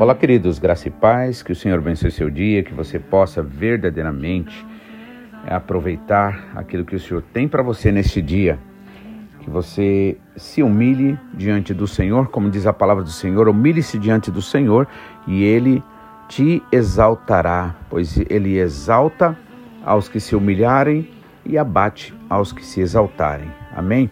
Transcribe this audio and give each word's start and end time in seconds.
Olá, 0.00 0.14
queridos, 0.14 0.60
graça 0.60 0.86
e 0.86 0.92
paz, 0.92 1.42
que 1.42 1.50
o 1.50 1.56
Senhor 1.56 1.76
abençoe 1.76 2.12
seu 2.12 2.30
dia, 2.30 2.62
que 2.62 2.72
você 2.72 3.00
possa 3.00 3.42
verdadeiramente 3.42 4.64
aproveitar 5.44 6.52
aquilo 6.54 6.84
que 6.84 6.94
o 6.94 7.00
Senhor 7.00 7.20
tem 7.32 7.48
para 7.48 7.64
você 7.64 7.90
neste 7.90 8.22
dia. 8.22 8.60
Que 9.40 9.50
você 9.50 10.16
se 10.36 10.62
humilhe 10.62 11.18
diante 11.34 11.74
do 11.74 11.88
Senhor, 11.88 12.28
como 12.28 12.48
diz 12.48 12.64
a 12.64 12.72
palavra 12.72 13.02
do 13.02 13.10
Senhor, 13.10 13.48
humilhe-se 13.48 13.98
diante 13.98 14.30
do 14.30 14.40
Senhor 14.40 14.86
e 15.26 15.42
ele 15.42 15.82
te 16.28 16.62
exaltará, 16.70 17.74
pois 17.90 18.20
ele 18.30 18.56
exalta 18.56 19.36
aos 19.84 20.08
que 20.08 20.20
se 20.20 20.36
humilharem 20.36 21.10
e 21.44 21.58
abate 21.58 22.14
aos 22.30 22.52
que 22.52 22.64
se 22.64 22.80
exaltarem. 22.80 23.50
Amém? 23.74 24.08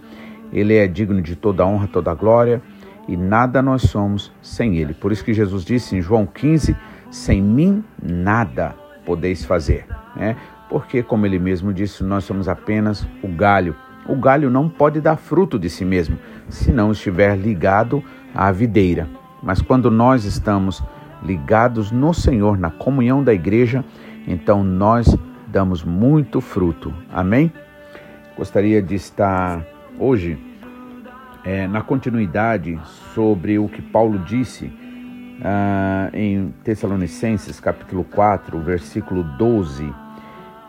Ele 0.53 0.75
é 0.75 0.89
digno 0.89 1.23
de 1.23 1.37
toda 1.37 1.65
honra, 1.65 1.87
toda 1.87 2.13
glória 2.13 2.61
e 3.09 3.17
nada 3.17 3.63
nós 3.63 3.83
somos 3.83 4.33
sem 4.43 4.77
Ele. 4.77 4.95
Por 4.95 5.13
isso 5.13 5.25
que 5.25 5.33
Jesus 5.33 5.65
disse 5.65 5.97
em 5.97 6.01
João 6.01 6.27
15: 6.27 6.77
sem 7.11 7.41
mim 7.41 7.85
nada 8.03 8.75
podeis 9.05 9.45
fazer. 9.45 9.87
Né? 10.15 10.37
Porque, 10.69 11.03
como 11.03 11.27
Ele 11.27 11.39
mesmo 11.39 11.73
disse, 11.73 12.03
nós 12.03 12.25
somos 12.25 12.49
apenas 12.49 13.07
o 13.23 13.29
galho. 13.29 13.77
O 14.09 14.17
galho 14.17 14.51
não 14.51 14.69
pode 14.69 15.01
dar 15.01 15.17
fruto 15.17 15.59
de 15.59 15.69
si 15.69 15.85
mesmo 15.85 16.19
se 16.49 16.73
não 16.73 16.93
estiver 16.93 17.37
ligado 17.37 18.03
à 18.35 18.51
videira. 18.53 19.09
Mas 19.43 19.61
quando 19.61 19.91
nós 19.91 20.25
estamos 20.25 20.83
ligados 21.23 21.91
no 21.91 22.13
Senhor, 22.13 22.59
na 22.59 22.71
comunhão 22.71 23.23
da 23.23 23.33
igreja, 23.33 23.85
então 24.27 24.63
nós 24.63 25.17
damos 25.47 25.83
muito 25.83 26.41
fruto. 26.41 26.93
Amém? 27.13 27.53
Gostaria 28.37 28.83
de 28.83 28.95
estar 28.95 29.65
hoje 29.99 30.39
é, 31.47 31.69
na 31.69 31.81
continuidade 31.81 32.77
sobre 33.15 33.57
o 33.57 33.69
que 33.69 33.81
Paulo 33.81 34.19
disse 34.19 34.69
ah, 35.45 36.11
em 36.13 36.53
Tessalonicenses, 36.65 37.61
capítulo 37.61 38.03
4, 38.03 38.59
versículo 38.59 39.23
12. 39.23 39.95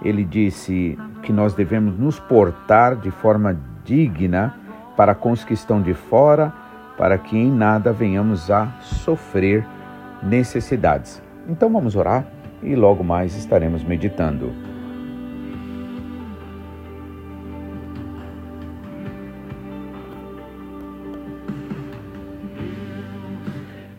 Ele 0.03 0.23
disse 0.23 0.95
que 1.23 1.33
nós 1.33 1.55
devemos 1.55 1.97
nos 1.97 2.19
portar 2.19 2.95
de 2.95 3.09
forma 3.09 3.59
digna 3.83 4.55
para 4.95 5.15
com 5.15 5.31
os 5.31 5.43
que 5.43 5.55
estão 5.55 5.81
de 5.81 5.95
fora, 5.95 6.53
para 6.95 7.17
que 7.17 7.35
em 7.35 7.51
nada 7.51 7.91
venhamos 7.91 8.51
a 8.51 8.67
sofrer 8.79 9.65
necessidades. 10.21 11.23
Então 11.49 11.71
vamos 11.71 11.95
orar 11.95 12.23
e 12.61 12.75
logo 12.75 13.03
mais 13.03 13.35
estaremos 13.35 13.83
meditando. 13.83 14.66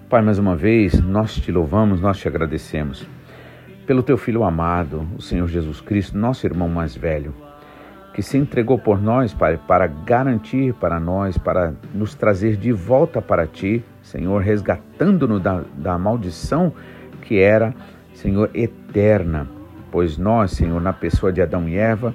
Pai, 0.09 0.23
mais 0.23 0.39
uma 0.39 0.57
vez, 0.57 0.99
nós 1.03 1.35
te 1.35 1.53
louvamos, 1.53 2.01
nós 2.01 2.17
te 2.17 2.27
agradecemos 2.27 3.07
pelo 3.87 4.03
teu 4.03 4.17
filho 4.17 4.43
amado, 4.43 5.07
o 5.19 5.21
Senhor 5.21 5.47
Jesus 5.47 5.83
Cristo, 5.83 6.17
nosso 6.17 6.47
irmão 6.47 6.67
mais 6.67 6.97
velho, 6.97 7.35
que 8.15 8.23
se 8.23 8.39
entregou 8.39 8.79
por 8.79 9.03
nós, 9.03 9.35
Pai, 9.35 9.61
para 9.69 9.87
garantir 9.87 10.73
para 10.73 10.99
nós, 10.99 11.37
para 11.37 11.75
nos 11.93 12.15
trazer 12.15 12.57
de 12.57 12.73
volta 12.73 13.21
para 13.21 13.47
ti, 13.47 13.85
Senhor, 14.01 14.41
resgatando-nos 14.41 15.43
da, 15.43 15.63
da 15.77 15.99
maldição 15.99 16.73
que 17.21 17.39
era, 17.39 17.75
Senhor, 18.15 18.49
eterna. 18.55 19.47
Pois 19.93 20.17
nós, 20.17 20.53
Senhor, 20.53 20.81
na 20.81 20.95
pessoa 20.95 21.31
de 21.31 21.43
Adão 21.43 21.69
e 21.69 21.77
Eva, 21.77 22.15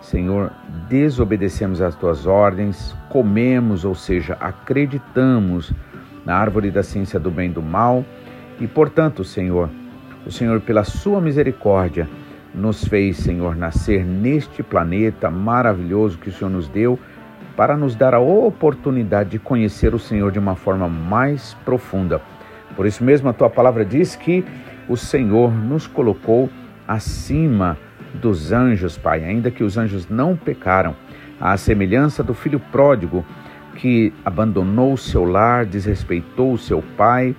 Senhor, 0.00 0.52
desobedecemos 0.88 1.82
às 1.82 1.96
tuas 1.96 2.24
ordens, 2.24 2.96
comemos, 3.08 3.84
ou 3.84 3.96
seja, 3.96 4.34
acreditamos 4.34 5.74
na 6.24 6.36
árvore 6.36 6.70
da 6.70 6.82
ciência 6.82 7.18
do 7.18 7.30
bem 7.30 7.50
e 7.50 7.52
do 7.52 7.62
mal. 7.62 8.04
E, 8.60 8.66
portanto, 8.66 9.24
Senhor, 9.24 9.68
o 10.26 10.30
Senhor, 10.30 10.60
pela 10.60 10.84
sua 10.84 11.20
misericórdia, 11.20 12.08
nos 12.54 12.84
fez, 12.84 13.16
Senhor, 13.16 13.56
nascer 13.56 14.04
neste 14.04 14.62
planeta 14.62 15.30
maravilhoso 15.30 16.18
que 16.18 16.28
o 16.28 16.32
Senhor 16.32 16.50
nos 16.50 16.68
deu 16.68 16.98
para 17.56 17.76
nos 17.76 17.94
dar 17.94 18.14
a 18.14 18.20
oportunidade 18.20 19.30
de 19.30 19.38
conhecer 19.38 19.94
o 19.94 19.98
Senhor 19.98 20.30
de 20.30 20.38
uma 20.38 20.54
forma 20.54 20.88
mais 20.88 21.54
profunda. 21.64 22.20
Por 22.76 22.86
isso 22.86 23.04
mesmo, 23.04 23.28
a 23.28 23.32
tua 23.32 23.50
palavra 23.50 23.84
diz 23.84 24.16
que 24.16 24.44
o 24.88 24.96
Senhor 24.96 25.52
nos 25.52 25.86
colocou 25.86 26.48
acima 26.86 27.76
dos 28.14 28.52
anjos, 28.52 28.98
Pai, 28.98 29.24
ainda 29.24 29.50
que 29.50 29.64
os 29.64 29.76
anjos 29.78 30.08
não 30.08 30.36
pecaram, 30.36 30.94
à 31.40 31.56
semelhança 31.56 32.22
do 32.22 32.34
filho 32.34 32.60
pródigo 32.60 33.24
que 33.76 34.12
abandonou 34.24 34.92
o 34.92 34.98
seu 34.98 35.24
lar, 35.24 35.66
desrespeitou 35.66 36.52
o 36.52 36.58
seu 36.58 36.82
pai, 36.96 37.34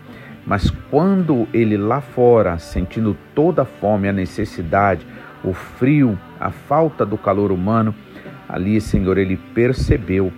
mas 0.46 0.70
quando 0.92 1.48
ele 1.54 1.78
lá 1.78 2.02
fora, 2.02 2.58
sentindo 2.60 3.16
toda 3.34 3.62
a 3.62 3.66
fome, 3.66 4.10
a 4.10 4.14
necessidade, 4.14 5.06
o 5.44 5.54
frio, 5.54 6.18
a 6.40 6.52
falta 6.52 7.06
do 7.06 7.18
calor 7.18 7.52
humano, 7.52 7.96
ali, 8.48 8.80
Senhor, 8.82 9.18
ele 9.18 9.38
percebeu 9.38 10.32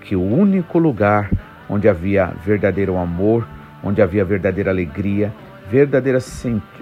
que 0.00 0.16
o 0.16 0.22
único 0.22 0.78
lugar 0.78 1.30
onde 1.68 1.88
havia 1.88 2.26
verdadeiro 2.44 2.96
amor, 2.96 3.46
onde 3.82 4.02
havia 4.02 4.24
verdadeira 4.24 4.70
alegria, 4.70 5.32
verdadeira, 5.70 6.18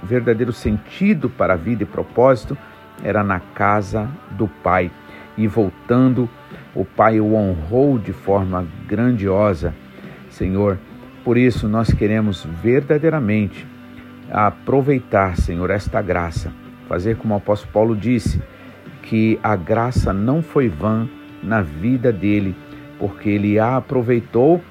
verdadeiro 0.02 0.52
sentido 0.52 1.28
para 1.28 1.54
a 1.54 1.56
vida 1.56 1.82
e 1.82 1.87
propósito, 1.87 2.56
era 3.02 3.22
na 3.22 3.41
casa 3.41 4.08
do 4.31 4.48
Pai. 4.48 4.91
E 5.37 5.47
voltando 5.47 6.28
o 6.75 6.84
Pai 6.84 7.20
o 7.20 7.34
honrou 7.34 7.98
de 7.98 8.12
forma 8.12 8.66
grandiosa. 8.86 9.75
Senhor, 10.28 10.78
por 11.25 11.36
isso 11.36 11.69
nós 11.69 11.92
queremos 11.92 12.47
verdadeiramente 12.62 13.66
aproveitar, 14.31 15.36
Senhor, 15.36 15.70
esta 15.70 16.00
graça, 16.00 16.53
fazer 16.88 17.16
como 17.16 17.34
o 17.34 17.36
apóstolo 17.36 17.72
Paulo 17.72 17.97
disse, 17.97 18.41
que 19.03 19.38
a 19.42 19.56
graça 19.56 20.12
não 20.12 20.42
foi 20.42 20.69
vã 20.69 21.08
na 21.42 21.60
vida 21.62 22.12
dele, 22.12 22.54
porque 22.98 23.31
ele 23.31 23.58
a 23.58 23.76
aproveitou 23.76 24.62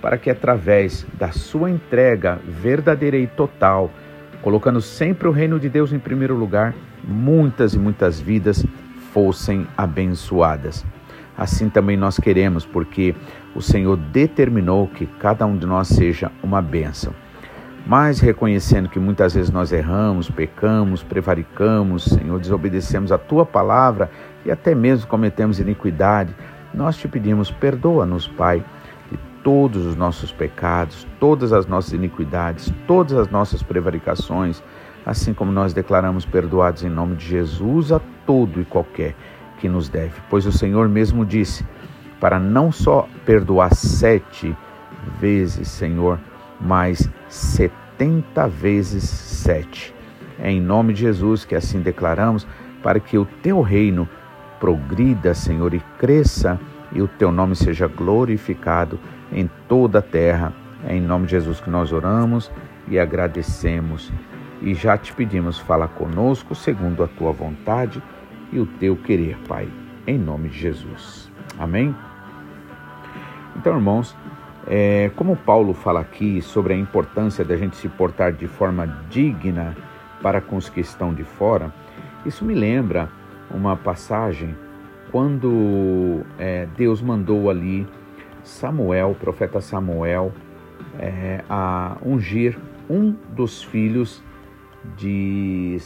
para 0.00 0.16
que 0.16 0.30
através 0.30 1.06
da 1.18 1.32
sua 1.32 1.70
entrega 1.70 2.38
verdadeira 2.46 3.16
e 3.16 3.26
total, 3.26 3.90
colocando 4.40 4.80
sempre 4.80 5.26
o 5.26 5.32
reino 5.32 5.58
de 5.58 5.68
Deus 5.68 5.92
em 5.92 5.98
primeiro 5.98 6.36
lugar, 6.36 6.74
muitas 7.02 7.74
e 7.74 7.78
muitas 7.78 8.20
vidas 8.20 8.64
fossem 9.12 9.66
abençoadas. 9.76 10.84
Assim 11.38 11.70
também 11.70 11.96
nós 11.96 12.18
queremos, 12.18 12.66
porque 12.66 13.14
o 13.54 13.62
Senhor 13.62 13.96
determinou 13.96 14.88
que 14.88 15.06
cada 15.06 15.46
um 15.46 15.56
de 15.56 15.66
nós 15.66 15.86
seja 15.86 16.32
uma 16.42 16.60
bênção. 16.60 17.14
Mas 17.86 18.18
reconhecendo 18.18 18.88
que 18.88 18.98
muitas 18.98 19.34
vezes 19.34 19.48
nós 19.48 19.70
erramos, 19.70 20.28
pecamos, 20.28 21.04
prevaricamos, 21.04 22.06
Senhor, 22.06 22.40
desobedecemos 22.40 23.12
a 23.12 23.18
tua 23.18 23.46
palavra 23.46 24.10
e 24.44 24.50
até 24.50 24.74
mesmo 24.74 25.06
cometemos 25.06 25.60
iniquidade, 25.60 26.34
nós 26.74 26.96
te 26.96 27.06
pedimos, 27.06 27.52
perdoa-nos, 27.52 28.26
Pai, 28.26 28.62
de 29.10 29.16
todos 29.44 29.86
os 29.86 29.94
nossos 29.94 30.32
pecados, 30.32 31.06
todas 31.20 31.52
as 31.52 31.66
nossas 31.66 31.92
iniquidades, 31.92 32.72
todas 32.86 33.16
as 33.16 33.30
nossas 33.30 33.62
prevaricações, 33.62 34.60
assim 35.06 35.32
como 35.32 35.52
nós 35.52 35.72
declaramos 35.72 36.26
perdoados 36.26 36.82
em 36.82 36.90
nome 36.90 37.14
de 37.14 37.26
Jesus 37.26 37.92
a 37.92 38.00
todo 38.26 38.60
e 38.60 38.64
qualquer 38.64 39.14
que 39.58 39.68
nos 39.68 39.88
deve. 39.88 40.14
Pois 40.30 40.46
o 40.46 40.52
Senhor 40.52 40.88
mesmo 40.88 41.24
disse: 41.24 41.64
para 42.20 42.38
não 42.38 42.72
só 42.72 43.08
perdoar 43.24 43.74
sete 43.74 44.56
vezes, 45.20 45.68
Senhor, 45.68 46.18
mas 46.60 47.08
setenta 47.28 48.48
vezes 48.48 49.04
sete. 49.04 49.94
É 50.38 50.50
em 50.50 50.60
nome 50.60 50.92
de 50.92 51.00
Jesus 51.00 51.44
que 51.44 51.54
assim 51.54 51.80
declaramos, 51.80 52.46
para 52.82 53.00
que 53.00 53.18
o 53.18 53.24
teu 53.42 53.60
reino 53.60 54.08
progrida, 54.60 55.34
Senhor, 55.34 55.74
e 55.74 55.80
cresça 55.98 56.58
e 56.92 57.02
o 57.02 57.08
teu 57.08 57.30
nome 57.30 57.54
seja 57.54 57.86
glorificado 57.86 58.98
em 59.32 59.48
toda 59.68 59.98
a 59.98 60.02
terra. 60.02 60.52
É 60.86 60.94
em 60.94 61.00
nome 61.00 61.26
de 61.26 61.32
Jesus 61.32 61.60
que 61.60 61.70
nós 61.70 61.92
oramos 61.92 62.50
e 62.88 62.98
agradecemos. 62.98 64.12
E 64.60 64.74
já 64.74 64.96
te 64.96 65.12
pedimos, 65.12 65.58
fala 65.58 65.86
conosco 65.86 66.54
segundo 66.54 67.04
a 67.04 67.08
tua 67.08 67.32
vontade 67.32 68.02
e 68.52 68.58
o 68.58 68.66
teu 68.66 68.96
querer, 68.96 69.36
Pai, 69.46 69.68
em 70.06 70.18
nome 70.18 70.48
de 70.48 70.58
Jesus. 70.58 71.30
Amém? 71.58 71.94
Então, 73.56 73.74
irmãos, 73.74 74.16
é, 74.66 75.10
como 75.16 75.36
Paulo 75.36 75.72
fala 75.72 76.00
aqui 76.00 76.40
sobre 76.42 76.74
a 76.74 76.76
importância 76.76 77.44
da 77.44 77.56
gente 77.56 77.76
se 77.76 77.88
portar 77.88 78.32
de 78.32 78.46
forma 78.46 78.86
digna 79.10 79.76
para 80.22 80.40
com 80.40 80.56
os 80.56 80.68
que 80.68 80.80
estão 80.80 81.14
de 81.14 81.24
fora, 81.24 81.72
isso 82.26 82.44
me 82.44 82.54
lembra 82.54 83.08
uma 83.50 83.76
passagem 83.76 84.54
quando 85.10 86.22
é, 86.38 86.66
Deus 86.76 87.00
mandou 87.00 87.48
ali 87.48 87.86
Samuel, 88.42 89.10
o 89.10 89.14
profeta 89.14 89.60
Samuel, 89.60 90.32
é, 90.98 91.42
a 91.48 91.96
ungir 92.04 92.58
um 92.88 93.12
dos 93.30 93.62
filhos 93.62 94.22
de, 94.96 95.78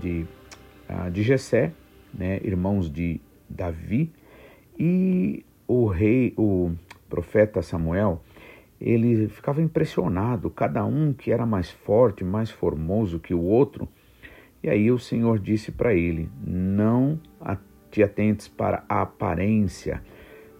de, 0.00 0.26
ah, 0.88 1.08
de 1.08 1.22
Jessé, 1.22 1.72
né, 2.12 2.40
irmãos 2.42 2.90
de 2.90 3.20
Davi, 3.48 4.12
e 4.78 5.44
o 5.66 5.86
rei, 5.86 6.32
o 6.36 6.72
profeta 7.08 7.62
Samuel, 7.62 8.22
ele 8.80 9.28
ficava 9.28 9.60
impressionado, 9.60 10.48
cada 10.48 10.84
um 10.84 11.12
que 11.12 11.30
era 11.30 11.44
mais 11.44 11.70
forte, 11.70 12.24
mais 12.24 12.50
formoso 12.50 13.18
que 13.18 13.34
o 13.34 13.42
outro. 13.42 13.88
E 14.62 14.70
aí 14.70 14.90
o 14.90 14.98
Senhor 14.98 15.38
disse 15.38 15.70
para 15.70 15.94
ele: 15.94 16.30
Não 16.42 17.20
te 17.90 18.02
atentes 18.02 18.48
para 18.48 18.84
a 18.88 19.02
aparência. 19.02 20.02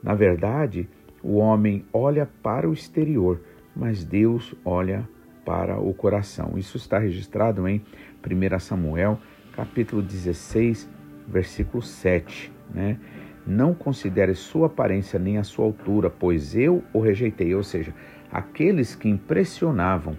Na 0.02 0.14
verdade, 0.14 0.88
o 1.22 1.36
homem 1.36 1.84
olha 1.92 2.28
para 2.42 2.68
o 2.68 2.72
exterior, 2.72 3.40
mas 3.74 4.04
Deus 4.04 4.54
olha 4.64 5.08
para 5.44 5.78
o 5.80 5.92
coração. 5.94 6.58
Isso 6.58 6.76
está 6.76 6.98
registrado 6.98 7.66
em 7.66 7.82
1 8.24 8.58
Samuel, 8.58 9.18
capítulo 9.52 10.02
16, 10.02 10.88
versículo 11.30 11.82
7, 11.82 12.52
né? 12.72 12.98
Não 13.46 13.72
considere 13.72 14.34
sua 14.34 14.66
aparência 14.66 15.18
nem 15.18 15.38
a 15.38 15.44
sua 15.44 15.64
altura, 15.64 16.10
pois 16.10 16.54
eu 16.54 16.84
o 16.92 17.00
rejeitei. 17.00 17.54
Ou 17.54 17.62
seja, 17.62 17.94
aqueles 18.30 18.94
que 18.94 19.08
impressionavam 19.08 20.16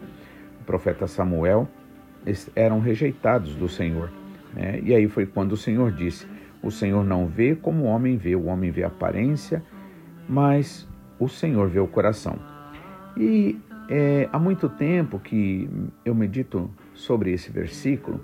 o 0.60 0.64
profeta 0.64 1.08
Samuel 1.08 1.68
eram 2.56 2.80
rejeitados 2.80 3.56
do 3.56 3.70
Senhor. 3.70 4.12
Né? 4.54 4.82
E 4.84 4.94
aí 4.94 5.08
foi 5.08 5.26
quando 5.26 5.54
o 5.54 5.58
Senhor 5.58 5.92
disse: 5.92 6.28
O 6.64 6.72
Senhor 6.72 7.06
não 7.06 7.28
vê 7.28 7.56
como 7.56 7.84
o 7.84 7.88
homem 7.88 8.18
vê, 8.18 8.36
o 8.36 8.46
homem 8.46 8.72
vê 8.72 8.84
a 8.84 8.88
aparência, 8.88 9.64
mas 10.28 10.88
o 11.20 11.28
Senhor 11.28 11.70
vê 11.70 11.80
o 11.80 11.88
coração. 11.88 12.40
E 13.16 13.60
é, 13.90 14.28
há 14.32 14.40
muito 14.40 14.68
tempo 14.68 15.20
que 15.20 15.70
eu 16.04 16.16
medito 16.16 16.70
sobre 16.94 17.32
esse 17.32 17.52
versículo 17.52 18.20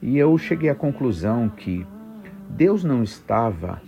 e 0.00 0.18
eu 0.18 0.36
cheguei 0.36 0.68
à 0.68 0.74
conclusão 0.74 1.48
que 1.48 1.86
Deus 2.50 2.84
não 2.84 3.02
estava 3.02 3.80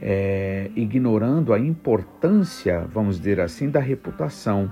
é, 0.00 0.70
ignorando 0.74 1.52
a 1.52 1.58
importância, 1.58 2.86
vamos 2.92 3.18
dizer 3.18 3.40
assim, 3.40 3.70
da 3.70 3.80
reputação, 3.80 4.70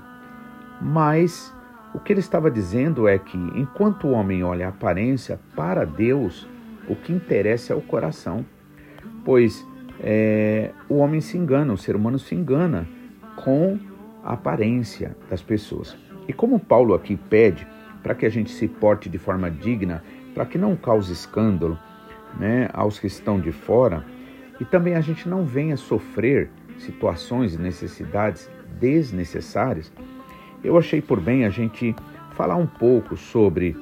mas 0.81 1.53
o 1.93 1.99
que 1.99 2.13
ele 2.13 2.19
estava 2.19 2.51
dizendo 2.51 3.07
é 3.07 3.17
que 3.17 3.37
enquanto 3.55 4.07
o 4.07 4.11
homem 4.11 4.43
olha 4.43 4.67
a 4.67 4.69
aparência, 4.69 5.39
para 5.55 5.85
Deus 5.85 6.47
o 6.87 6.95
que 6.95 7.11
interessa 7.11 7.73
é 7.73 7.75
o 7.75 7.81
coração, 7.81 8.45
pois 9.25 9.65
é, 9.99 10.71
o 10.87 10.97
homem 10.97 11.21
se 11.21 11.37
engana, 11.37 11.73
o 11.73 11.77
ser 11.77 11.95
humano 11.95 12.19
se 12.19 12.35
engana 12.35 12.87
com 13.35 13.79
a 14.23 14.33
aparência 14.33 15.15
das 15.29 15.41
pessoas. 15.41 15.97
E 16.27 16.33
como 16.33 16.59
Paulo 16.59 16.93
aqui 16.93 17.15
pede 17.15 17.67
para 18.03 18.13
que 18.13 18.25
a 18.25 18.29
gente 18.29 18.51
se 18.51 18.67
porte 18.67 19.09
de 19.09 19.17
forma 19.17 19.49
digna 19.49 20.03
para 20.33 20.45
que 20.45 20.57
não 20.57 20.75
cause 20.75 21.11
escândalo 21.11 21.79
né, 22.39 22.69
aos 22.73 22.99
que 22.99 23.07
estão 23.07 23.39
de 23.39 23.51
fora 23.51 24.05
e 24.59 24.65
também 24.65 24.95
a 24.95 25.01
gente 25.01 25.27
não 25.27 25.45
venha 25.45 25.77
sofrer 25.77 26.49
situações 26.77 27.55
e 27.55 27.59
necessidades 27.59 28.49
desnecessárias, 28.79 29.91
eu 30.63 30.77
achei 30.77 31.01
por 31.01 31.19
bem 31.19 31.45
a 31.45 31.49
gente 31.49 31.95
falar 32.31 32.55
um 32.55 32.67
pouco 32.67 33.15
sobre 33.15 33.75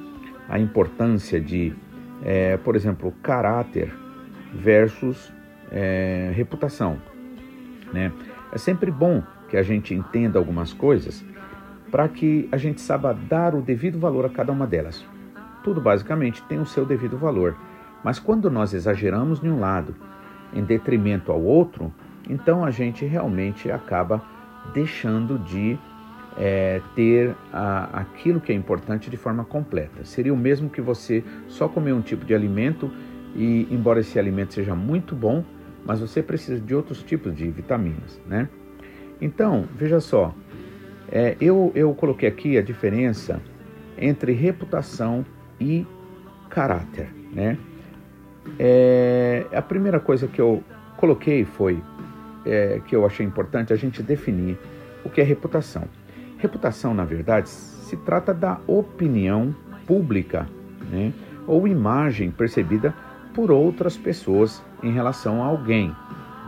a 0.48 0.58
importância 0.58 1.40
de, 1.40 1.74
é, 2.24 2.56
por 2.56 2.76
exemplo, 2.76 3.12
caráter 3.22 3.92
versus 4.52 5.32
é, 5.70 6.32
reputação. 6.34 6.98
Né? 7.92 8.12
É 8.52 8.58
sempre 8.58 8.90
bom 8.90 9.22
que 9.48 9.56
a 9.56 9.62
gente 9.62 9.94
entenda 9.94 10.38
algumas 10.38 10.72
coisas 10.72 11.24
para 11.90 12.08
que 12.08 12.48
a 12.50 12.56
gente 12.56 12.80
saiba 12.80 13.12
dar 13.12 13.54
o 13.54 13.60
devido 13.60 13.98
valor 13.98 14.24
a 14.24 14.28
cada 14.28 14.52
uma 14.52 14.66
delas 14.66 15.04
tudo 15.66 15.80
basicamente 15.80 16.40
tem 16.44 16.60
o 16.60 16.64
seu 16.64 16.86
devido 16.86 17.18
valor. 17.18 17.56
Mas 18.06 18.20
quando 18.20 18.48
nós 18.48 18.72
exageramos 18.72 19.40
de 19.40 19.48
um 19.48 19.58
lado 19.58 19.92
em 20.54 20.62
detrimento 20.62 21.32
ao 21.32 21.42
outro, 21.42 21.92
então 22.30 22.64
a 22.64 22.70
gente 22.70 23.04
realmente 23.04 23.68
acaba 23.68 24.22
deixando 24.72 25.36
de 25.40 25.76
é, 26.38 26.80
ter 26.94 27.34
a, 27.52 28.02
aquilo 28.02 28.40
que 28.40 28.52
é 28.52 28.54
importante 28.54 29.10
de 29.10 29.16
forma 29.16 29.44
completa. 29.44 30.04
Seria 30.04 30.32
o 30.32 30.36
mesmo 30.36 30.70
que 30.70 30.80
você 30.80 31.24
só 31.48 31.66
comer 31.66 31.94
um 31.94 32.00
tipo 32.00 32.24
de 32.24 32.32
alimento 32.32 32.92
e, 33.34 33.66
embora 33.72 33.98
esse 33.98 34.16
alimento 34.20 34.54
seja 34.54 34.76
muito 34.76 35.16
bom, 35.16 35.42
mas 35.84 35.98
você 35.98 36.22
precisa 36.22 36.60
de 36.60 36.76
outros 36.76 37.02
tipos 37.02 37.34
de 37.34 37.50
vitaminas, 37.50 38.20
né? 38.24 38.48
Então, 39.20 39.64
veja 39.74 39.98
só, 39.98 40.32
é, 41.10 41.36
eu, 41.40 41.72
eu 41.74 41.92
coloquei 41.92 42.28
aqui 42.28 42.56
a 42.56 42.62
diferença 42.62 43.42
entre 43.98 44.30
reputação 44.30 45.26
e 45.58 45.84
caráter, 46.48 47.12
né? 47.32 47.58
É, 48.58 49.46
a 49.52 49.62
primeira 49.62 50.00
coisa 50.00 50.26
que 50.26 50.40
eu 50.40 50.62
coloquei 50.96 51.44
foi 51.44 51.82
é, 52.44 52.80
que 52.86 52.94
eu 52.94 53.04
achei 53.04 53.26
importante 53.26 53.72
a 53.72 53.76
gente 53.76 54.02
definir 54.02 54.58
o 55.04 55.10
que 55.10 55.20
é 55.20 55.24
reputação. 55.24 55.84
Reputação, 56.38 56.94
na 56.94 57.04
verdade, 57.04 57.48
se 57.48 57.96
trata 57.96 58.32
da 58.32 58.58
opinião 58.66 59.54
pública, 59.86 60.48
né? 60.90 61.12
Ou 61.46 61.66
imagem 61.66 62.30
percebida 62.30 62.94
por 63.34 63.50
outras 63.50 63.96
pessoas 63.96 64.62
em 64.82 64.92
relação 64.92 65.42
a 65.42 65.46
alguém, 65.46 65.94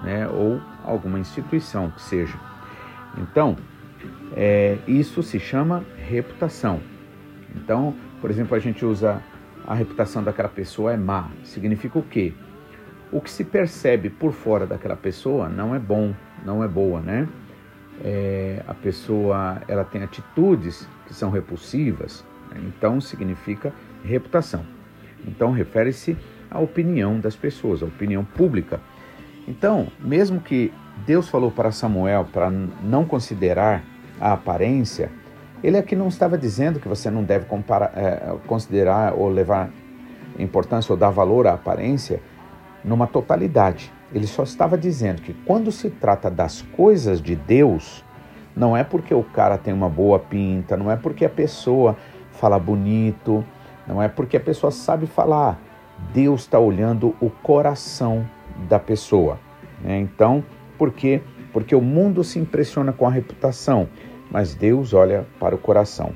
né? 0.02 0.28
Ou 0.28 0.60
alguma 0.84 1.18
instituição 1.18 1.90
que 1.90 2.02
seja. 2.02 2.38
Então, 3.16 3.56
é, 4.36 4.78
isso 4.86 5.22
se 5.22 5.38
chama 5.38 5.84
reputação. 6.08 6.80
Então, 7.54 7.94
por 8.20 8.30
exemplo, 8.30 8.56
a 8.56 8.58
gente 8.58 8.84
usa 8.84 9.22
a 9.68 9.74
reputação 9.74 10.24
daquela 10.24 10.48
pessoa 10.48 10.94
é 10.94 10.96
má. 10.96 11.28
Significa 11.44 11.98
o 11.98 12.02
quê? 12.02 12.32
O 13.12 13.20
que 13.20 13.30
se 13.30 13.44
percebe 13.44 14.08
por 14.08 14.32
fora 14.32 14.66
daquela 14.66 14.96
pessoa 14.96 15.46
não 15.46 15.74
é 15.74 15.78
bom, 15.78 16.14
não 16.42 16.64
é 16.64 16.68
boa, 16.68 17.02
né? 17.02 17.28
É, 18.02 18.62
a 18.66 18.72
pessoa 18.72 19.60
ela 19.68 19.84
tem 19.84 20.02
atitudes 20.02 20.88
que 21.06 21.12
são 21.12 21.30
repulsivas, 21.30 22.24
né? 22.50 22.62
então 22.66 22.98
significa 22.98 23.70
reputação. 24.02 24.64
Então 25.26 25.50
refere-se 25.50 26.16
à 26.50 26.58
opinião 26.58 27.20
das 27.20 27.36
pessoas, 27.36 27.82
à 27.82 27.86
opinião 27.86 28.24
pública. 28.24 28.80
Então, 29.46 29.88
mesmo 30.00 30.40
que 30.40 30.72
Deus 31.04 31.28
falou 31.28 31.50
para 31.50 31.72
Samuel 31.72 32.26
para 32.32 32.48
não 32.50 33.04
considerar 33.04 33.84
a 34.18 34.32
aparência, 34.32 35.10
ele 35.62 35.76
aqui 35.76 35.96
não 35.96 36.08
estava 36.08 36.38
dizendo 36.38 36.78
que 36.78 36.88
você 36.88 37.10
não 37.10 37.22
deve 37.22 37.46
comparar, 37.46 37.92
é, 37.96 38.34
considerar 38.46 39.14
ou 39.14 39.28
levar 39.28 39.70
importância 40.38 40.92
ou 40.92 40.98
dar 40.98 41.10
valor 41.10 41.46
à 41.46 41.54
aparência 41.54 42.20
numa 42.84 43.06
totalidade. 43.06 43.92
Ele 44.12 44.26
só 44.26 44.42
estava 44.42 44.78
dizendo 44.78 45.20
que 45.20 45.34
quando 45.44 45.70
se 45.72 45.90
trata 45.90 46.30
das 46.30 46.62
coisas 46.62 47.20
de 47.20 47.34
Deus, 47.34 48.04
não 48.56 48.76
é 48.76 48.82
porque 48.82 49.12
o 49.14 49.22
cara 49.22 49.58
tem 49.58 49.74
uma 49.74 49.88
boa 49.88 50.18
pinta, 50.18 50.76
não 50.76 50.90
é 50.90 50.96
porque 50.96 51.24
a 51.24 51.30
pessoa 51.30 51.96
fala 52.32 52.58
bonito, 52.58 53.44
não 53.86 54.02
é 54.02 54.08
porque 54.08 54.36
a 54.36 54.40
pessoa 54.40 54.70
sabe 54.70 55.06
falar. 55.06 55.58
Deus 56.12 56.42
está 56.42 56.58
olhando 56.58 57.14
o 57.20 57.28
coração 57.28 58.24
da 58.68 58.78
pessoa. 58.78 59.38
Né? 59.82 59.98
Então, 59.98 60.44
por 60.76 60.92
quê? 60.92 61.20
Porque 61.52 61.74
o 61.74 61.80
mundo 61.80 62.22
se 62.22 62.38
impressiona 62.38 62.92
com 62.92 63.06
a 63.06 63.10
reputação 63.10 63.88
mas 64.30 64.54
Deus 64.54 64.92
olha 64.92 65.26
para 65.38 65.54
o 65.54 65.58
coração. 65.58 66.12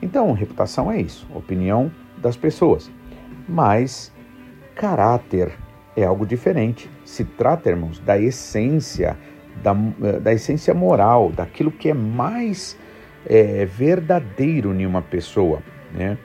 Então, 0.00 0.32
reputação 0.32 0.90
é 0.90 1.00
isso, 1.00 1.26
opinião 1.34 1.90
das 2.16 2.36
pessoas. 2.36 2.90
Mas 3.48 4.12
caráter 4.74 5.52
é 5.96 6.04
algo 6.04 6.24
diferente. 6.24 6.88
Se 7.04 7.24
trata, 7.24 7.68
irmãos, 7.68 7.98
da 7.98 8.18
essência, 8.18 9.16
da, 9.62 9.74
da 10.20 10.32
essência 10.32 10.72
moral, 10.72 11.30
daquilo 11.30 11.72
que 11.72 11.88
é 11.88 11.94
mais 11.94 12.78
é, 13.26 13.64
verdadeiro 13.64 14.72
em 14.72 14.86
uma 14.86 15.02
pessoa, 15.02 15.62
né? 15.92 16.16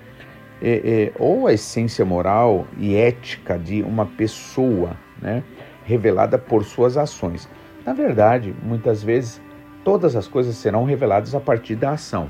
É, 0.61 0.71
é, 0.71 1.11
ou 1.19 1.47
a 1.47 1.53
essência 1.53 2.05
moral 2.05 2.65
e 2.77 2.95
ética 2.95 3.57
de 3.57 3.81
uma 3.81 4.05
pessoa, 4.05 4.95
né? 5.21 5.43
Revelada 5.83 6.37
por 6.37 6.63
suas 6.63 6.95
ações. 6.95 7.49
Na 7.85 7.91
verdade, 7.91 8.55
muitas 8.63 9.03
vezes 9.03 9.41
todas 9.83 10.15
as 10.15 10.27
coisas 10.27 10.55
serão 10.55 10.83
reveladas 10.85 11.35
a 11.35 11.39
partir 11.39 11.75
da 11.75 11.91
ação. 11.91 12.29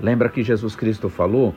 Lembra 0.00 0.28
que 0.28 0.42
Jesus 0.42 0.76
Cristo 0.76 1.08
falou 1.08 1.54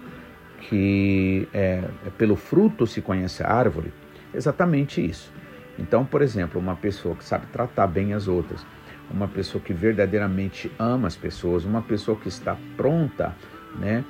que 0.61 1.47
é, 1.53 1.83
é, 2.05 2.09
pelo 2.17 2.35
fruto 2.35 2.85
se 2.85 3.01
conhece 3.01 3.43
a 3.43 3.51
árvore? 3.51 3.93
Exatamente 4.33 5.03
isso. 5.03 5.31
Então, 5.77 6.05
por 6.05 6.21
exemplo, 6.21 6.59
uma 6.59 6.75
pessoa 6.75 7.15
que 7.15 7.23
sabe 7.23 7.47
tratar 7.47 7.87
bem 7.87 8.13
as 8.13 8.27
outras, 8.27 8.65
uma 9.09 9.27
pessoa 9.27 9.63
que 9.63 9.73
verdadeiramente 9.73 10.71
ama 10.77 11.07
as 11.07 11.15
pessoas, 11.15 11.65
uma 11.65 11.81
pessoa 11.81 12.17
que 12.17 12.27
está 12.27 12.57
pronta 12.75 13.35
né, 13.77 14.03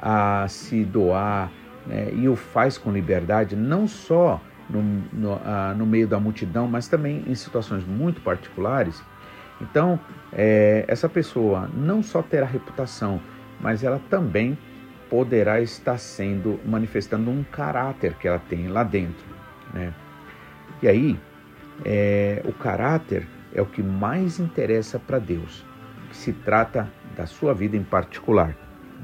a 0.00 0.46
se 0.48 0.84
doar 0.84 1.50
né, 1.86 2.10
e 2.12 2.28
o 2.28 2.34
faz 2.34 2.78
com 2.78 2.90
liberdade, 2.90 3.54
não 3.54 3.86
só 3.86 4.40
no, 4.68 4.82
no, 5.12 5.40
ah, 5.44 5.74
no 5.76 5.86
meio 5.86 6.08
da 6.08 6.18
multidão, 6.18 6.66
mas 6.66 6.88
também 6.88 7.22
em 7.26 7.34
situações 7.34 7.84
muito 7.84 8.20
particulares, 8.22 9.02
então, 9.62 9.98
é, 10.32 10.84
essa 10.88 11.08
pessoa 11.08 11.70
não 11.72 12.02
só 12.02 12.20
terá 12.20 12.46
reputação, 12.46 13.20
mas 13.60 13.84
ela 13.84 14.00
também 14.10 14.58
poderá 15.08 15.60
estar 15.60 15.98
sendo 15.98 16.58
manifestando 16.66 17.30
um 17.30 17.44
caráter 17.44 18.14
que 18.14 18.26
ela 18.26 18.40
tem 18.40 18.66
lá 18.68 18.82
dentro, 18.82 19.24
né? 19.72 19.94
E 20.82 20.88
aí, 20.88 21.20
é, 21.84 22.42
o 22.44 22.52
caráter 22.52 23.26
é 23.54 23.62
o 23.62 23.66
que 23.66 23.82
mais 23.82 24.40
interessa 24.40 24.98
para 24.98 25.18
Deus. 25.18 25.64
que 26.08 26.16
se 26.16 26.32
trata 26.32 26.90
da 27.16 27.26
sua 27.26 27.54
vida 27.54 27.76
em 27.76 27.82
particular, 27.82 28.54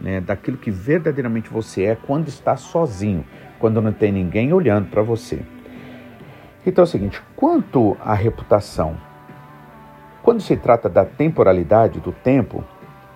né? 0.00 0.20
daquilo 0.20 0.56
que 0.56 0.70
verdadeiramente 0.70 1.48
você 1.48 1.84
é 1.84 1.94
quando 1.94 2.28
está 2.28 2.56
sozinho, 2.56 3.24
quando 3.58 3.80
não 3.80 3.92
tem 3.92 4.12
ninguém 4.12 4.52
olhando 4.52 4.90
para 4.90 5.02
você. 5.02 5.40
Então 6.66 6.82
é 6.82 6.86
o 6.86 6.90
seguinte: 6.90 7.22
quanto 7.34 7.96
à 8.00 8.12
reputação, 8.12 8.98
quando 10.28 10.42
se 10.42 10.58
trata 10.58 10.90
da 10.90 11.06
temporalidade 11.06 12.00
do 12.00 12.12
tempo, 12.12 12.62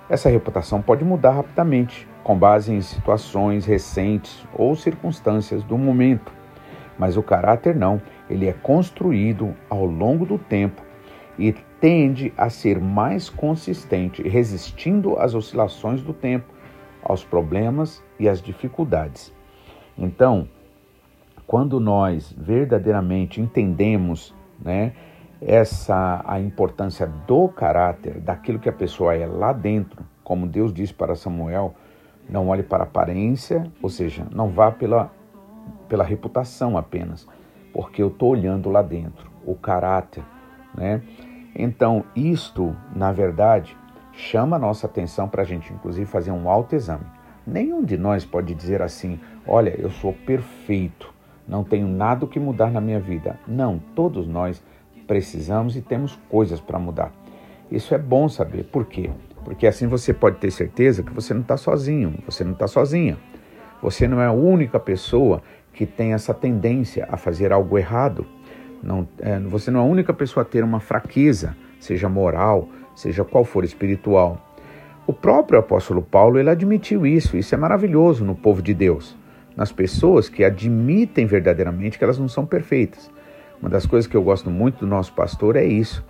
essa 0.08 0.30
reputação 0.30 0.80
pode 0.80 1.04
mudar 1.04 1.32
rapidamente, 1.32 2.08
com 2.24 2.34
base 2.38 2.72
em 2.72 2.80
situações 2.80 3.66
recentes 3.66 4.42
ou 4.54 4.74
circunstâncias 4.74 5.62
do 5.62 5.76
momento. 5.76 6.32
Mas 6.98 7.18
o 7.18 7.22
caráter 7.22 7.76
não, 7.76 8.00
ele 8.30 8.48
é 8.48 8.54
construído 8.54 9.54
ao 9.68 9.84
longo 9.84 10.24
do 10.24 10.38
tempo 10.38 10.80
e 11.38 11.52
tende 11.78 12.32
a 12.34 12.48
ser 12.48 12.80
mais 12.80 13.28
consistente, 13.28 14.26
resistindo 14.26 15.18
às 15.18 15.34
oscilações 15.34 16.00
do 16.00 16.14
tempo, 16.14 16.50
aos 17.02 17.22
problemas 17.22 18.02
e 18.18 18.26
às 18.26 18.40
dificuldades. 18.40 19.30
Então, 19.98 20.48
quando 21.46 21.78
nós 21.78 22.34
verdadeiramente 22.38 23.38
entendemos, 23.38 24.34
né, 24.58 24.94
essa 25.44 26.22
a 26.24 26.40
importância 26.40 27.06
do 27.06 27.48
caráter, 27.48 28.20
daquilo 28.20 28.58
que 28.58 28.68
a 28.68 28.72
pessoa 28.72 29.14
é 29.14 29.26
lá 29.26 29.52
dentro, 29.52 30.04
como 30.22 30.46
Deus 30.46 30.72
disse 30.72 30.94
para 30.94 31.14
Samuel, 31.14 31.74
não 32.28 32.48
olhe 32.48 32.62
para 32.62 32.84
a 32.84 32.86
aparência, 32.86 33.64
ou 33.82 33.88
seja, 33.88 34.26
não 34.32 34.48
vá 34.50 34.70
pela, 34.70 35.10
pela 35.88 36.04
reputação 36.04 36.78
apenas, 36.78 37.26
porque 37.72 38.02
eu 38.02 38.08
estou 38.08 38.30
olhando 38.30 38.70
lá 38.70 38.82
dentro, 38.82 39.30
o 39.44 39.54
caráter, 39.54 40.22
né? 40.74 41.02
Então, 41.54 42.04
isto, 42.16 42.74
na 42.94 43.12
verdade, 43.12 43.76
chama 44.12 44.56
a 44.56 44.58
nossa 44.58 44.86
atenção 44.86 45.28
para 45.28 45.42
a 45.42 45.44
gente, 45.44 45.72
inclusive, 45.72 46.06
fazer 46.06 46.30
um 46.30 46.48
autoexame. 46.48 47.04
Nenhum 47.46 47.84
de 47.84 47.98
nós 47.98 48.24
pode 48.24 48.54
dizer 48.54 48.80
assim: 48.80 49.20
olha, 49.46 49.78
eu 49.78 49.90
sou 49.90 50.14
perfeito, 50.14 51.12
não 51.46 51.62
tenho 51.62 51.88
nada 51.88 52.26
que 52.26 52.40
mudar 52.40 52.70
na 52.70 52.80
minha 52.80 53.00
vida. 53.00 53.38
Não, 53.46 53.78
todos 53.94 54.26
nós 54.26 54.62
precisamos 55.06 55.76
e 55.76 55.80
temos 55.80 56.18
coisas 56.28 56.60
para 56.60 56.78
mudar. 56.78 57.12
Isso 57.70 57.94
é 57.94 57.98
bom 57.98 58.28
saber. 58.28 58.64
Por 58.64 58.86
quê? 58.86 59.10
Porque 59.44 59.66
assim 59.66 59.86
você 59.86 60.12
pode 60.12 60.38
ter 60.38 60.50
certeza 60.50 61.02
que 61.02 61.12
você 61.12 61.34
não 61.34 61.40
está 61.42 61.56
sozinho, 61.56 62.14
você 62.26 62.44
não 62.44 62.52
está 62.52 62.66
sozinha. 62.66 63.18
Você 63.82 64.06
não 64.06 64.20
é 64.20 64.26
a 64.26 64.32
única 64.32 64.78
pessoa 64.78 65.42
que 65.72 65.84
tem 65.84 66.12
essa 66.12 66.32
tendência 66.32 67.08
a 67.10 67.16
fazer 67.16 67.52
algo 67.52 67.76
errado. 67.76 68.26
Não, 68.82 69.08
é, 69.18 69.38
você 69.40 69.70
não 69.70 69.80
é 69.80 69.82
a 69.82 69.86
única 69.86 70.12
pessoa 70.12 70.42
a 70.42 70.46
ter 70.46 70.62
uma 70.62 70.78
fraqueza, 70.80 71.56
seja 71.80 72.08
moral, 72.08 72.68
seja 72.94 73.24
qual 73.24 73.44
for 73.44 73.64
espiritual. 73.64 74.40
O 75.04 75.12
próprio 75.12 75.58
apóstolo 75.58 76.00
Paulo 76.00 76.38
ele 76.38 76.50
admitiu 76.50 77.04
isso. 77.04 77.36
Isso 77.36 77.54
é 77.54 77.58
maravilhoso 77.58 78.24
no 78.24 78.36
povo 78.36 78.62
de 78.62 78.72
Deus, 78.72 79.16
nas 79.56 79.72
pessoas 79.72 80.28
que 80.28 80.44
admitem 80.44 81.26
verdadeiramente 81.26 81.98
que 81.98 82.04
elas 82.04 82.18
não 82.18 82.28
são 82.28 82.46
perfeitas. 82.46 83.10
Uma 83.62 83.70
das 83.70 83.86
coisas 83.86 84.10
que 84.10 84.16
eu 84.16 84.22
gosto 84.24 84.50
muito 84.50 84.80
do 84.80 84.86
nosso 84.88 85.12
pastor 85.12 85.54
é 85.54 85.64
isso. 85.64 86.04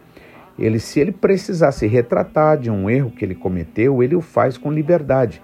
Ele, 0.59 0.79
se 0.79 0.99
ele 0.99 1.13
precisar 1.13 1.71
se 1.71 1.87
retratar 1.87 2.57
de 2.57 2.71
um 2.71 2.89
erro 2.89 3.11
que 3.11 3.23
ele 3.23 3.35
cometeu, 3.35 4.03
ele 4.03 4.17
o 4.17 4.23
faz 4.23 4.57
com 4.57 4.73
liberdade. 4.73 5.43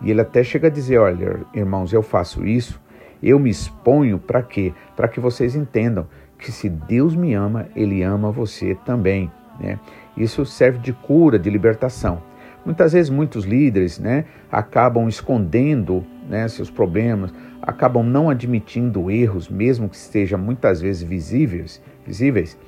E 0.00 0.10
ele 0.10 0.22
até 0.22 0.42
chega 0.42 0.68
a 0.68 0.70
dizer: 0.70 0.96
Olha, 0.96 1.40
irmãos, 1.54 1.92
eu 1.92 2.02
faço 2.02 2.46
isso, 2.46 2.80
eu 3.22 3.38
me 3.38 3.50
exponho 3.50 4.18
para 4.18 4.42
quê? 4.42 4.72
Para 4.96 5.06
que 5.06 5.20
vocês 5.20 5.54
entendam 5.54 6.06
que 6.38 6.50
se 6.50 6.70
Deus 6.70 7.14
me 7.14 7.34
ama, 7.34 7.66
Ele 7.76 8.02
ama 8.02 8.32
você 8.32 8.74
também. 8.86 9.30
Né? 9.60 9.78
Isso 10.16 10.46
serve 10.46 10.78
de 10.78 10.94
cura, 10.94 11.38
de 11.38 11.50
libertação. 11.50 12.22
Muitas 12.64 12.92
vezes 12.92 13.10
muitos 13.10 13.44
líderes 13.44 13.98
né, 13.98 14.24
acabam 14.50 15.08
escondendo 15.08 16.04
né, 16.28 16.46
seus 16.48 16.70
problemas, 16.70 17.32
acabam 17.62 18.04
não 18.04 18.30
admitindo 18.30 19.10
erros, 19.10 19.48
mesmo 19.48 19.88
que 19.88 19.96
estejam 19.96 20.38
muitas 20.38 20.80
vezes 20.80 21.02
visíveis, 21.02 21.82
visíveis 22.06 22.58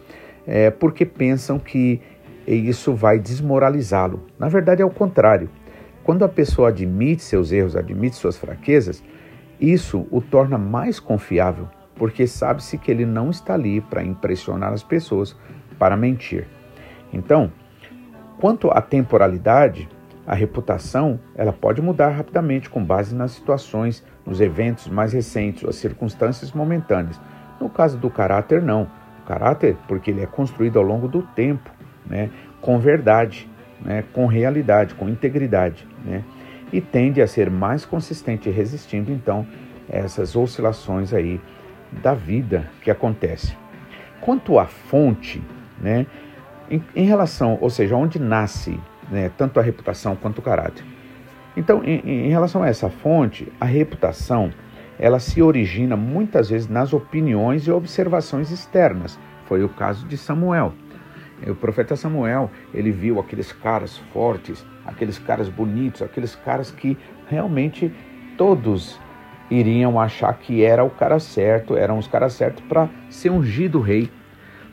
é, 0.46 0.70
porque 0.70 1.04
pensam 1.04 1.58
que 1.58 2.00
isso 2.46 2.94
vai 2.94 3.18
desmoralizá-lo. 3.18 4.26
Na 4.38 4.49
verdade, 4.49 4.82
é 4.82 4.84
o 4.84 4.90
contrário. 4.90 5.49
Quando 6.02 6.25
a 6.25 6.28
pessoa 6.28 6.68
admite 6.68 7.22
seus 7.22 7.52
erros, 7.52 7.76
admite 7.76 8.16
suas 8.16 8.37
fraquezas, 8.37 9.02
isso 9.61 10.06
o 10.11 10.20
torna 10.20 10.58
mais 10.58 10.99
confiável, 10.99 11.68
porque 11.94 12.26
sabe-se 12.26 12.76
que 12.76 12.90
ele 12.90 13.06
não 13.06 13.30
está 13.30 13.54
ali 13.54 13.80
para 13.80 14.02
impressionar 14.02 14.72
as 14.72 14.82
pessoas, 14.82 15.37
para 15.78 15.96
mentir. 15.96 16.49
Então, 17.12 17.52
quanto 18.40 18.70
à 18.70 18.80
temporalidade, 18.80 19.88
a 20.26 20.34
reputação 20.34 21.20
ela 21.37 21.52
pode 21.52 21.80
mudar 21.80 22.08
rapidamente 22.08 22.68
com 22.68 22.82
base 22.82 23.14
nas 23.14 23.32
situações, 23.32 24.04
nos 24.25 24.41
eventos 24.41 24.88
mais 24.88 25.12
recentes, 25.12 25.69
as 25.69 25.76
circunstâncias 25.76 26.52
momentâneas. 26.52 27.21
No 27.61 27.69
caso 27.69 27.99
do 27.99 28.11
caráter, 28.11 28.62
não. 28.62 28.88
O 29.23 29.26
caráter, 29.26 29.76
porque 29.87 30.11
ele 30.11 30.23
é 30.23 30.26
construído 30.26 30.79
ao 30.79 30.85
longo 30.85 31.09
do 31.09 31.23
tempo, 31.23 31.71
né, 32.07 32.31
com 32.61 32.79
verdade, 32.79 33.49
né, 33.81 34.05
com 34.12 34.26
realidade, 34.26 34.95
com 34.95 35.09
integridade, 35.09 35.87
né, 36.05 36.25
e 36.73 36.81
tende 36.81 37.21
a 37.23 37.26
ser 37.26 37.50
mais 37.50 37.85
consistente 37.85 38.50
resistindo 38.50 39.12
então 39.12 39.47
essas 39.88 40.35
oscilações 40.35 41.12
aí 41.12 41.41
da 42.02 42.14
vida 42.14 42.69
que 42.81 42.91
acontece. 42.91 43.57
Quanto 44.21 44.59
à 44.59 44.67
fonte, 44.67 45.43
né, 45.81 46.07
em, 46.71 46.83
em 46.97 47.05
relação, 47.05 47.59
ou 47.61 47.69
seja, 47.69 47.95
onde 47.95 48.19
nasce 48.19 48.79
né, 49.11 49.31
tanto 49.37 49.61
a 49.61 49.62
reputação 49.62 50.17
quanto 50.17 50.38
o 50.38 50.43
caráter. 50.43 50.85
Então, 51.56 51.82
em, 51.85 52.26
em 52.26 52.28
relação 52.30 52.62
a 52.62 52.68
essa 52.68 52.88
fonte, 52.88 53.52
a 53.61 53.64
reputação 53.64 54.52
ela 54.99 55.18
se 55.18 55.42
origina 55.42 55.97
muitas 55.97 56.50
vezes 56.50 56.68
nas 56.68 56.92
opiniões 56.92 57.66
e 57.66 57.71
observações 57.71 58.50
externas. 58.50 59.18
Foi 59.47 59.64
o 59.64 59.68
caso 59.68 60.06
de 60.06 60.16
Samuel. 60.16 60.73
O 61.44 61.54
profeta 61.56 61.97
Samuel, 61.97 62.50
ele 62.73 62.92
viu 62.92 63.18
aqueles 63.18 63.52
caras 63.52 63.99
fortes, 64.12 64.64
aqueles 64.87 65.18
caras 65.18 65.49
bonitos, 65.49 66.02
aqueles 66.02 66.37
caras 66.37 66.71
que 66.71 66.97
realmente 67.26 67.92
todos 68.38 69.00
iriam 69.50 69.99
achar 69.99 70.32
que 70.35 70.62
era 70.62 70.85
o 70.85 70.90
cara 70.90 71.18
certo, 71.18 71.76
eram 71.76 71.99
os 71.99 72.06
caras 72.06 72.35
certos 72.35 72.64
para 72.66 72.88
ser 73.11 73.30
ungido 73.30 73.80
rei. 73.80 74.09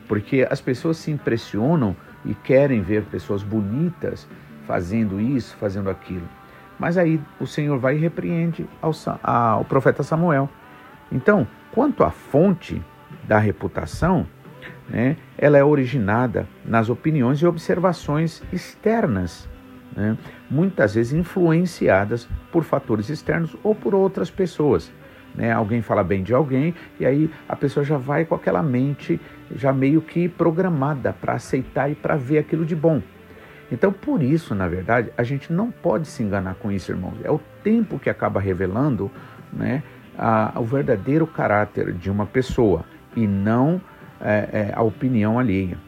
Porque 0.06 0.46
as 0.48 0.60
pessoas 0.60 0.96
se 0.98 1.10
impressionam 1.10 1.96
e 2.24 2.34
querem 2.34 2.82
ver 2.82 3.02
pessoas 3.06 3.42
bonitas 3.42 4.28
fazendo 4.64 5.20
isso, 5.20 5.56
fazendo 5.56 5.90
aquilo. 5.90 6.28
Mas 6.80 6.96
aí 6.96 7.20
o 7.38 7.46
Senhor 7.46 7.78
vai 7.78 7.96
e 7.96 8.00
repreende 8.00 8.66
ao, 8.80 8.92
ao 9.22 9.64
profeta 9.66 10.02
Samuel. 10.02 10.48
Então, 11.12 11.46
quanto 11.72 12.02
à 12.02 12.10
fonte 12.10 12.82
da 13.28 13.38
reputação, 13.38 14.26
né, 14.88 15.18
ela 15.36 15.58
é 15.58 15.62
originada 15.62 16.48
nas 16.64 16.88
opiniões 16.88 17.38
e 17.42 17.46
observações 17.46 18.42
externas, 18.50 19.46
né, 19.94 20.16
muitas 20.50 20.94
vezes 20.94 21.12
influenciadas 21.12 22.26
por 22.50 22.64
fatores 22.64 23.10
externos 23.10 23.54
ou 23.62 23.74
por 23.74 23.94
outras 23.94 24.30
pessoas. 24.30 24.90
Né? 25.34 25.52
Alguém 25.52 25.82
fala 25.82 26.02
bem 26.02 26.22
de 26.22 26.32
alguém 26.32 26.74
e 26.98 27.04
aí 27.04 27.30
a 27.46 27.54
pessoa 27.54 27.84
já 27.84 27.98
vai 27.98 28.24
com 28.24 28.34
aquela 28.34 28.62
mente 28.62 29.20
já 29.54 29.70
meio 29.70 30.00
que 30.00 30.30
programada 30.30 31.12
para 31.12 31.34
aceitar 31.34 31.90
e 31.90 31.94
para 31.94 32.16
ver 32.16 32.38
aquilo 32.38 32.64
de 32.64 32.74
bom. 32.74 33.02
Então, 33.70 33.92
por 33.92 34.22
isso, 34.22 34.54
na 34.54 34.66
verdade, 34.66 35.12
a 35.16 35.22
gente 35.22 35.52
não 35.52 35.70
pode 35.70 36.08
se 36.08 36.22
enganar 36.22 36.54
com 36.56 36.72
isso, 36.72 36.90
irmãos. 36.90 37.14
É 37.22 37.30
o 37.30 37.40
tempo 37.62 37.98
que 37.98 38.10
acaba 38.10 38.40
revelando 38.40 39.10
né, 39.52 39.82
a, 40.18 40.52
o 40.56 40.64
verdadeiro 40.64 41.26
caráter 41.26 41.92
de 41.92 42.10
uma 42.10 42.26
pessoa 42.26 42.84
e 43.14 43.26
não 43.26 43.80
é, 44.20 44.70
é, 44.70 44.72
a 44.74 44.82
opinião 44.82 45.38
alheia. 45.38 45.78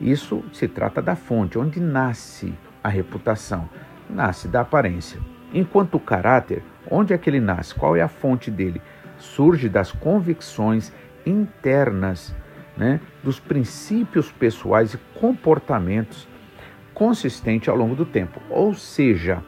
Isso 0.00 0.44
se 0.52 0.68
trata 0.68 1.02
da 1.02 1.16
fonte, 1.16 1.58
onde 1.58 1.80
nasce 1.80 2.54
a 2.82 2.88
reputação. 2.88 3.68
Nasce 4.08 4.46
da 4.46 4.60
aparência. 4.60 5.18
Enquanto 5.52 5.96
o 5.96 6.00
caráter, 6.00 6.62
onde 6.88 7.12
é 7.12 7.18
que 7.18 7.28
ele 7.28 7.40
nasce? 7.40 7.74
Qual 7.74 7.96
é 7.96 8.02
a 8.02 8.08
fonte 8.08 8.50
dele? 8.50 8.80
Surge 9.18 9.68
das 9.68 9.90
convicções 9.90 10.92
internas, 11.24 12.34
né, 12.76 13.00
dos 13.24 13.40
princípios 13.40 14.30
pessoais 14.30 14.94
e 14.94 14.98
comportamentos 15.18 16.28
consistente 16.96 17.68
ao 17.68 17.76
longo 17.76 17.94
do 17.94 18.06
tempo. 18.06 18.40
Ou 18.48 18.72
seja, 18.72 19.44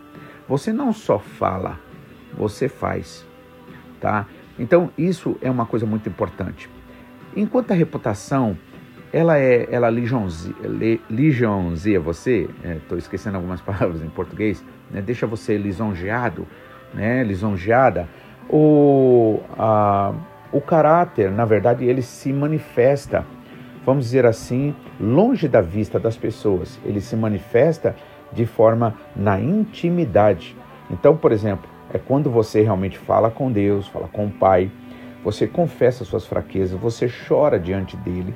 você 0.46 0.70
não 0.70 0.92
só 0.92 1.18
fala, 1.18 1.80
você 2.36 2.68
faz, 2.68 3.26
tá? 3.98 4.26
Então 4.58 4.90
isso 4.98 5.38
é 5.40 5.50
uma 5.50 5.64
coisa 5.64 5.86
muito 5.86 6.06
importante. 6.10 6.68
Enquanto 7.34 7.70
a 7.70 7.74
reputação 7.74 8.54
ela 9.10 9.38
é 9.38 9.66
ela 9.70 9.88
lisonjeia 9.88 11.00
você, 11.98 12.50
estou 12.76 12.98
é, 12.98 13.00
esquecendo 13.00 13.38
algumas 13.38 13.62
palavras 13.62 14.02
em 14.02 14.10
português, 14.10 14.62
né? 14.90 15.00
deixa 15.00 15.26
você 15.26 15.56
lisonjeado, 15.56 16.46
né? 16.92 17.24
lisonjeada. 17.24 18.06
O, 18.50 19.40
a, 19.58 20.12
o 20.52 20.60
caráter, 20.60 21.30
na 21.30 21.46
verdade, 21.46 21.86
ele 21.86 22.02
se 22.02 22.30
manifesta 22.30 23.24
vamos 23.84 24.04
dizer 24.04 24.26
assim, 24.26 24.74
longe 25.00 25.48
da 25.48 25.60
vista 25.60 25.98
das 25.98 26.16
pessoas. 26.16 26.78
Ele 26.84 27.00
se 27.00 27.16
manifesta 27.16 27.94
de 28.32 28.46
forma 28.46 28.94
na 29.16 29.40
intimidade. 29.40 30.56
Então, 30.90 31.16
por 31.16 31.32
exemplo, 31.32 31.68
é 31.92 31.98
quando 31.98 32.30
você 32.30 32.62
realmente 32.62 32.98
fala 32.98 33.30
com 33.30 33.50
Deus, 33.50 33.88
fala 33.88 34.08
com 34.08 34.26
o 34.26 34.30
Pai, 34.30 34.70
você 35.24 35.46
confessa 35.46 36.04
suas 36.04 36.26
fraquezas, 36.26 36.78
você 36.78 37.10
chora 37.28 37.58
diante 37.58 37.96
dele. 37.96 38.34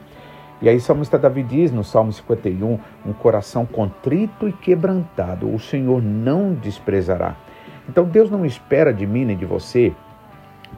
E 0.61 0.68
aí, 0.68 0.80
salmista 0.80 1.18
Davi 1.18 1.42
diz 1.42 1.72
no 1.72 1.82
Salmo 1.82 2.12
51: 2.12 2.78
um 3.04 3.12
coração 3.12 3.66
contrito 3.66 4.49
e 4.49 4.52
quebrantado, 4.52 5.52
o 5.52 5.58
Senhor 5.58 6.02
não 6.02 6.54
desprezará. 6.54 7.37
Então, 7.88 8.04
Deus 8.04 8.30
não 8.30 8.46
espera 8.46 8.92
de 8.92 9.06
mim 9.06 9.25
nem 9.25 9.37
de 9.37 9.44
você 9.44 9.92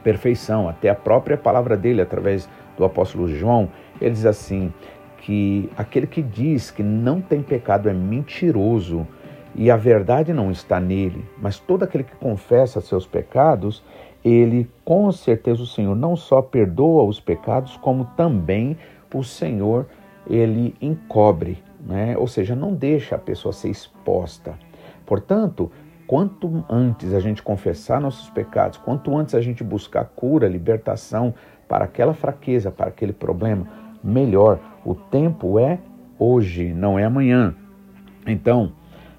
perfeição, 0.02 0.68
até 0.68 0.88
a 0.88 0.94
própria 0.94 1.36
palavra 1.36 1.76
dele, 1.76 2.00
através 2.00 2.48
do 2.76 2.84
apóstolo 2.84 3.28
João, 3.28 3.68
ele 4.00 4.10
diz 4.10 4.26
assim: 4.26 4.72
que 5.24 5.70
aquele 5.76 6.06
que 6.06 6.20
diz 6.20 6.70
que 6.70 6.82
não 6.82 7.18
tem 7.18 7.42
pecado 7.42 7.88
é 7.88 7.94
mentiroso 7.94 9.06
e 9.54 9.70
a 9.70 9.76
verdade 9.76 10.34
não 10.34 10.50
está 10.50 10.78
nele, 10.78 11.24
mas 11.40 11.58
todo 11.58 11.82
aquele 11.82 12.04
que 12.04 12.14
confessa 12.16 12.80
seus 12.80 13.06
pecados, 13.06 13.82
ele 14.22 14.68
com 14.84 15.10
certeza 15.10 15.62
o 15.62 15.66
Senhor 15.66 15.94
não 15.94 16.14
só 16.14 16.42
perdoa 16.42 17.04
os 17.04 17.20
pecados, 17.20 17.76
como 17.78 18.04
também 18.16 18.76
o 19.14 19.22
Senhor 19.22 19.86
ele 20.28 20.74
encobre, 20.80 21.62
né? 21.80 22.16
ou 22.18 22.26
seja, 22.26 22.54
não 22.54 22.74
deixa 22.74 23.14
a 23.14 23.18
pessoa 23.18 23.52
ser 23.52 23.70
exposta. 23.70 24.58
Portanto, 25.06 25.70
quanto 26.06 26.64
antes 26.68 27.14
a 27.14 27.20
gente 27.20 27.42
confessar 27.42 27.98
nossos 27.98 28.28
pecados, 28.28 28.76
quanto 28.76 29.16
antes 29.16 29.34
a 29.34 29.40
gente 29.40 29.64
buscar 29.64 30.04
cura, 30.04 30.48
libertação 30.48 31.32
para 31.66 31.84
aquela 31.86 32.12
fraqueza, 32.12 32.70
para 32.70 32.88
aquele 32.88 33.12
problema, 33.12 33.83
melhor. 34.04 34.60
O 34.84 34.94
tempo 34.94 35.58
é 35.58 35.78
hoje, 36.18 36.74
não 36.74 36.98
é 36.98 37.04
amanhã. 37.04 37.54
Então, 38.26 38.72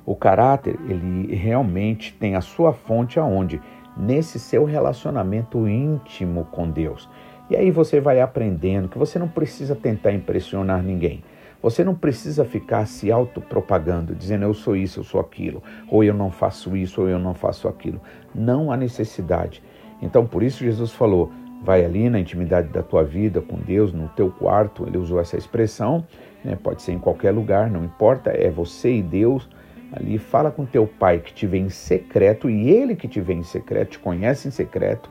o 0.05 0.15
caráter, 0.15 0.79
ele 0.87 1.35
realmente 1.35 2.13
tem 2.13 2.35
a 2.35 2.41
sua 2.41 2.71
fonte 2.71 3.19
aonde? 3.19 3.59
Nesse 3.97 4.39
seu 4.39 4.63
relacionamento 4.63 5.67
íntimo 5.67 6.45
com 6.51 6.69
Deus. 6.69 7.09
E 7.49 7.55
aí 7.55 7.71
você 7.71 7.99
vai 7.99 8.21
aprendendo 8.21 8.87
que 8.87 8.97
você 8.97 9.17
não 9.17 9.27
precisa 9.27 9.75
tentar 9.75 10.11
impressionar 10.11 10.83
ninguém. 10.83 11.23
Você 11.61 11.83
não 11.83 11.95
precisa 11.95 12.45
ficar 12.45 12.85
se 12.85 13.11
autopropagando, 13.11 14.13
dizendo 14.13 14.43
eu 14.43 14.53
sou 14.53 14.75
isso, 14.75 14.99
eu 14.99 15.03
sou 15.03 15.19
aquilo, 15.19 15.63
ou 15.87 16.03
eu 16.03 16.13
não 16.13 16.29
faço 16.29 16.77
isso, 16.77 17.01
ou 17.01 17.09
eu 17.09 17.17
não 17.17 17.33
faço 17.33 17.67
aquilo. 17.67 17.99
Não 18.35 18.71
há 18.71 18.77
necessidade. 18.77 19.63
Então, 19.99 20.27
por 20.27 20.43
isso 20.43 20.63
Jesus 20.63 20.91
falou: 20.91 21.31
vai 21.65 21.83
ali 21.83 22.09
na 22.09 22.19
intimidade 22.19 22.67
da 22.67 22.83
tua 22.83 23.03
vida 23.03 23.41
com 23.41 23.57
Deus, 23.57 23.91
no 23.91 24.07
teu 24.09 24.29
quarto, 24.29 24.85
ele 24.87 24.99
usou 24.99 25.19
essa 25.19 25.35
expressão, 25.35 26.05
né? 26.43 26.55
pode 26.61 26.83
ser 26.83 26.91
em 26.91 26.99
qualquer 26.99 27.31
lugar, 27.31 27.71
não 27.71 27.83
importa, 27.83 28.29
é 28.29 28.51
você 28.51 28.93
e 28.93 29.01
Deus 29.01 29.49
ali, 29.91 30.19
fala 30.19 30.51
com 30.51 30.63
teu 30.63 30.85
pai 30.85 31.19
que 31.19 31.33
te 31.33 31.47
vê 31.47 31.57
em 31.57 31.69
secreto 31.69 32.49
e 32.49 32.69
ele 32.69 32.95
que 32.95 33.07
te 33.07 33.19
vê 33.19 33.33
em 33.33 33.43
secreto, 33.43 33.91
te 33.91 33.99
conhece 33.99 34.47
em 34.47 34.51
secreto, 34.51 35.09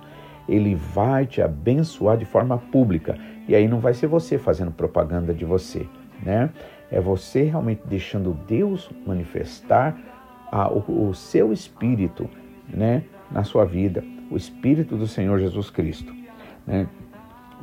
ele 0.48 0.74
vai 0.74 1.26
te 1.26 1.42
abençoar 1.42 2.16
de 2.16 2.24
forma 2.24 2.56
pública. 2.56 3.18
E 3.48 3.54
aí 3.54 3.66
não 3.66 3.80
vai 3.80 3.94
ser 3.94 4.06
você 4.06 4.38
fazendo 4.38 4.70
propaganda 4.70 5.34
de 5.34 5.44
você, 5.44 5.86
né? 6.22 6.50
É 6.90 7.00
você 7.00 7.44
realmente 7.44 7.82
deixando 7.86 8.38
Deus 8.46 8.90
manifestar 9.06 9.96
a, 10.52 10.70
o, 10.70 11.08
o 11.08 11.14
seu 11.14 11.52
espírito, 11.52 12.28
né, 12.68 13.02
na 13.30 13.42
sua 13.42 13.64
vida, 13.64 14.04
o 14.30 14.36
espírito 14.36 14.96
do 14.96 15.06
Senhor 15.06 15.38
Jesus 15.40 15.70
Cristo. 15.70 16.23
Né? 16.66 16.86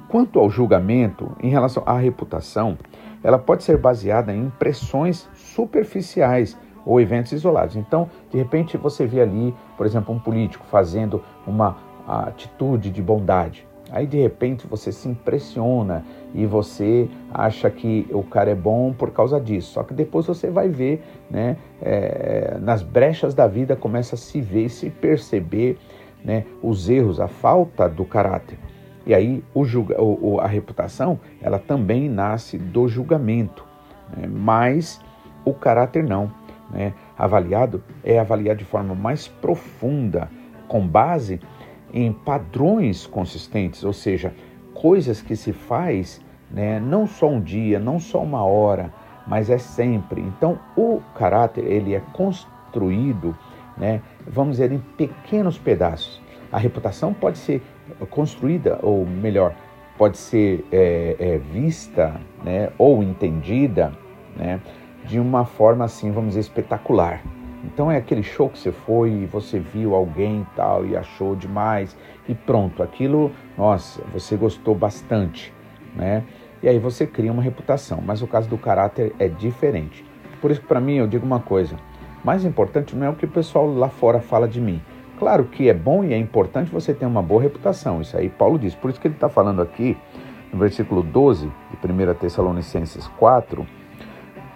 Quanto 0.08 0.39
ao 0.39 0.50
julgamento, 0.50 1.31
em 1.41 1.49
relação 1.49 1.84
à 1.86 1.97
reputação, 1.97 2.78
ela 3.23 3.39
pode 3.39 3.63
ser 3.63 3.78
baseada 3.78 4.34
em 4.34 4.45
impressões 4.45 5.30
superficiais 5.34 6.58
ou 6.86 6.99
eventos 6.99 7.32
isolados. 7.32 7.75
Então, 7.75 8.10
de 8.30 8.38
repente, 8.38 8.78
você 8.78 9.06
vê 9.06 9.21
ali, 9.21 9.54
por 9.78 9.86
exemplo, 9.86 10.13
um 10.13 10.19
político 10.19 10.65
fazendo 10.65 11.23
uma 11.45 11.78
atitude 12.08 12.89
de 12.89 13.02
bondade. 13.02 13.65
Aí, 13.91 14.08
de 14.08 14.17
repente, 14.17 14.65
você 14.67 14.91
se 14.91 15.10
impressiona 15.10 16.06
e 16.34 16.45
você 16.45 17.10
acha 17.34 17.69
que 17.69 18.08
o 18.12 18.23
cara 18.23 18.52
é 18.52 18.56
bom 18.56 18.93
por 18.93 19.12
causa 19.12 19.39
disso. 19.39 19.73
Só 19.73 19.84
que 19.84 19.93
depois 19.93 20.25
você 20.25 20.49
vai 20.49 20.69
ver, 20.69 21.04
né, 21.30 21.58
é, 21.82 22.58
nas 22.62 22.82
brechas 22.84 23.34
da 23.34 23.47
vida, 23.47 23.75
começa 23.75 24.15
a 24.15 24.17
se 24.17 24.39
ver, 24.39 24.69
se 24.69 24.89
perceber 24.89 25.78
né, 26.23 26.45
os 26.63 26.89
erros, 26.89 27.19
a 27.19 27.28
falta 27.28 27.89
do 27.89 28.06
caráter. 28.06 28.58
E 29.12 29.13
aí 29.13 29.43
o 29.54 29.65
julga, 29.65 30.02
o, 30.02 30.39
a 30.39 30.47
reputação 30.47 31.19
ela 31.41 31.60
também 31.60 32.08
nasce 32.08 32.58
do 32.58 32.88
julgamento, 32.88 33.65
né? 34.15 34.26
mas 34.26 35.02
o 35.43 35.54
caráter 35.54 36.02
não. 36.02 36.32
Né? 36.69 36.93
Avaliado 37.17 37.84
é 38.06 38.17
avaliado 38.17 38.60
de 38.60 38.63
forma 38.63 38.95
mais 38.95 39.28
profunda, 39.28 40.30
com 40.65 40.88
base 40.88 41.41
em 41.93 42.13
padrões 42.13 43.06
consistentes, 43.06 43.84
ou 43.84 43.91
seja, 43.91 44.34
coisas 44.74 45.21
que 45.21 45.36
se 45.36 45.52
faz 45.52 46.21
né, 46.50 46.80
não 46.80 47.06
só 47.06 47.28
um 47.28 47.41
dia, 47.41 47.82
não 47.82 48.00
só 48.00 48.24
uma 48.24 48.45
hora, 48.45 48.93
mas 49.28 49.50
é 49.50 49.58
sempre. 49.58 50.21
Então 50.21 50.58
o 50.74 51.02
caráter 51.17 51.65
ele 51.65 51.93
é 51.93 52.02
construído, 52.13 53.38
né, 53.76 54.02
vamos 54.26 54.52
dizer, 54.52 54.71
em 54.71 54.80
pequenos 54.80 55.58
pedaços. 55.58 56.21
A 56.50 56.58
reputação 56.58 57.13
pode 57.13 57.38
ser 57.38 57.62
construída, 58.10 58.80
ou 58.82 59.06
melhor, 59.06 59.54
pode 59.97 60.17
ser 60.17 60.65
é, 60.71 61.15
é, 61.19 61.38
vista 61.38 62.19
né, 62.43 62.69
ou 62.77 63.04
entendida 63.04 63.91
né, 64.36 64.60
de 65.06 65.19
uma 65.19 65.45
forma 65.45 65.86
assim, 65.86 66.12
vamos 66.12 66.30
dizer, 66.30 66.41
espetacular. 66.41 67.21
Então 67.63 67.91
é 67.91 67.97
aquele 67.97 68.23
show 68.23 68.49
que 68.49 68.58
você 68.58 68.71
foi 68.71 69.12
e 69.12 69.25
você 69.25 69.60
viu 69.60 69.93
alguém 69.93 70.41
e 70.41 70.56
tal 70.56 70.86
e 70.86 70.97
achou 70.97 71.36
demais 71.36 71.95
e 72.27 72.34
pronto, 72.34 72.82
aquilo, 72.82 73.32
nossa, 73.58 74.01
você 74.12 74.36
gostou 74.36 74.73
bastante, 74.73 75.54
né? 75.95 76.23
E 76.63 76.67
aí 76.67 76.80
você 76.80 77.06
cria 77.06 77.32
uma 77.32 77.41
reputação, 77.41 78.01
mas 78.04 78.21
o 78.21 78.27
caso 78.27 78.49
do 78.49 78.58
caráter 78.58 79.13
é 79.19 79.27
diferente. 79.27 80.04
Por 80.41 80.49
isso 80.49 80.62
para 80.62 80.80
mim 80.80 80.95
eu 80.95 81.08
digo 81.08 81.25
uma 81.25 81.39
coisa, 81.39 81.75
mais 82.23 82.45
importante 82.45 82.95
não 82.95 83.06
é 83.06 83.10
o 83.10 83.15
que 83.15 83.25
o 83.25 83.30
pessoal 83.30 83.71
lá 83.71 83.89
fora 83.89 84.19
fala 84.19 84.47
de 84.47 84.60
mim, 84.60 84.82
Claro 85.21 85.43
que 85.45 85.69
é 85.69 85.73
bom 85.75 86.03
e 86.03 86.15
é 86.15 86.17
importante 86.17 86.71
você 86.71 86.95
ter 86.95 87.05
uma 87.05 87.21
boa 87.21 87.39
reputação, 87.39 88.01
isso 88.01 88.17
aí 88.17 88.27
Paulo 88.27 88.57
diz. 88.57 88.73
Por 88.73 88.89
isso 88.89 88.99
que 88.99 89.07
ele 89.07 89.13
está 89.13 89.29
falando 89.29 89.62
aqui, 89.62 89.95
no 90.51 90.57
versículo 90.57 91.03
12 91.03 91.45
de 91.45 91.91
1 91.91 92.13
Tessalonicenses 92.15 93.07
4, 93.19 93.67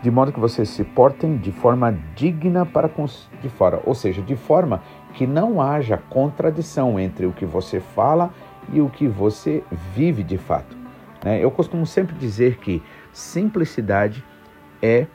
de 0.01 0.09
modo 0.09 0.31
que 0.31 0.39
vocês 0.39 0.67
se 0.69 0.83
portem 0.83 1.37
de 1.37 1.51
forma 1.51 1.95
digna 2.15 2.65
para 2.65 2.89
com 2.89 3.05
de 3.05 3.47
fora, 3.47 3.79
ou 3.85 3.93
seja, 3.93 4.23
de 4.23 4.35
forma 4.35 4.81
que 5.13 5.27
não 5.27 5.61
haja 5.61 5.99
contradição 6.09 6.99
entre 6.99 7.27
o 7.27 7.31
que 7.31 7.45
você 7.45 7.79
fala 7.79 8.33
e 8.73 8.81
o 8.81 8.89
que 8.89 9.07
você 9.07 9.63
vive 9.93 10.23
de 10.23 10.39
fato. 10.39 10.75
Né? 11.23 11.43
Eu 11.43 11.51
costumo 11.51 11.85
sempre 11.85 12.15
dizer 12.15 12.57
que 12.57 12.81
simplicidade 13.13 14.25
é, 14.81 15.05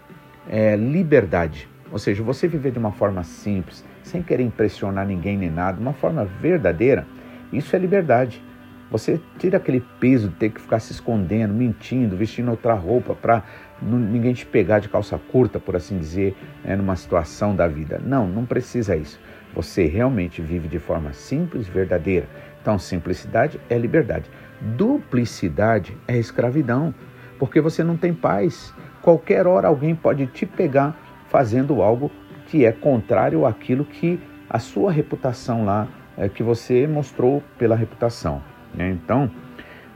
é 0.48 0.76
liberdade, 0.76 1.68
ou 1.90 1.98
seja, 1.98 2.22
você 2.22 2.46
viver 2.46 2.70
de 2.70 2.78
uma 2.78 2.92
forma 2.92 3.24
simples, 3.24 3.84
sem 4.10 4.22
querer 4.22 4.42
impressionar 4.42 5.06
ninguém 5.06 5.38
nem 5.38 5.50
nada, 5.50 5.80
uma 5.80 5.92
forma 5.92 6.24
verdadeira, 6.24 7.06
isso 7.52 7.74
é 7.74 7.78
liberdade. 7.78 8.42
Você 8.90 9.20
tira 9.38 9.56
aquele 9.56 9.80
peso 10.00 10.28
de 10.28 10.34
ter 10.34 10.50
que 10.50 10.60
ficar 10.60 10.80
se 10.80 10.90
escondendo, 10.90 11.54
mentindo, 11.54 12.16
vestindo 12.16 12.50
outra 12.50 12.74
roupa 12.74 13.14
para 13.14 13.44
ninguém 13.80 14.34
te 14.34 14.44
pegar 14.44 14.80
de 14.80 14.88
calça 14.88 15.16
curta, 15.30 15.60
por 15.60 15.76
assim 15.76 15.96
dizer, 15.96 16.36
né, 16.64 16.74
numa 16.74 16.96
situação 16.96 17.54
da 17.54 17.68
vida. 17.68 18.00
Não, 18.04 18.26
não 18.26 18.44
precisa 18.44 18.96
isso. 18.96 19.20
Você 19.54 19.86
realmente 19.86 20.42
vive 20.42 20.66
de 20.66 20.80
forma 20.80 21.12
simples, 21.12 21.68
verdadeira. 21.68 22.26
Então, 22.60 22.78
simplicidade 22.78 23.60
é 23.70 23.78
liberdade. 23.78 24.28
Duplicidade 24.60 25.96
é 26.06 26.18
escravidão, 26.18 26.92
porque 27.38 27.60
você 27.60 27.84
não 27.84 27.96
tem 27.96 28.12
paz. 28.12 28.74
Qualquer 29.00 29.46
hora 29.46 29.68
alguém 29.68 29.94
pode 29.94 30.26
te 30.26 30.44
pegar 30.44 30.96
fazendo 31.28 31.80
algo 31.80 32.10
que 32.50 32.64
é 32.66 32.72
contrário 32.72 33.46
àquilo 33.46 33.84
que 33.84 34.18
a 34.48 34.58
sua 34.58 34.90
reputação 34.90 35.64
lá, 35.64 35.86
é, 36.18 36.28
que 36.28 36.42
você 36.42 36.84
mostrou 36.84 37.40
pela 37.56 37.76
reputação. 37.76 38.42
Né? 38.74 38.90
Então, 38.90 39.30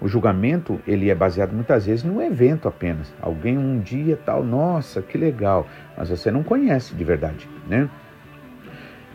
o 0.00 0.06
julgamento 0.06 0.80
ele 0.86 1.10
é 1.10 1.14
baseado 1.14 1.52
muitas 1.52 1.86
vezes 1.86 2.04
no 2.04 2.22
evento 2.22 2.68
apenas. 2.68 3.12
Alguém 3.20 3.58
um 3.58 3.80
dia 3.80 4.16
tal, 4.24 4.44
nossa, 4.44 5.02
que 5.02 5.18
legal, 5.18 5.66
mas 5.98 6.10
você 6.10 6.30
não 6.30 6.44
conhece 6.44 6.94
de 6.94 7.02
verdade, 7.02 7.48
né? 7.68 7.90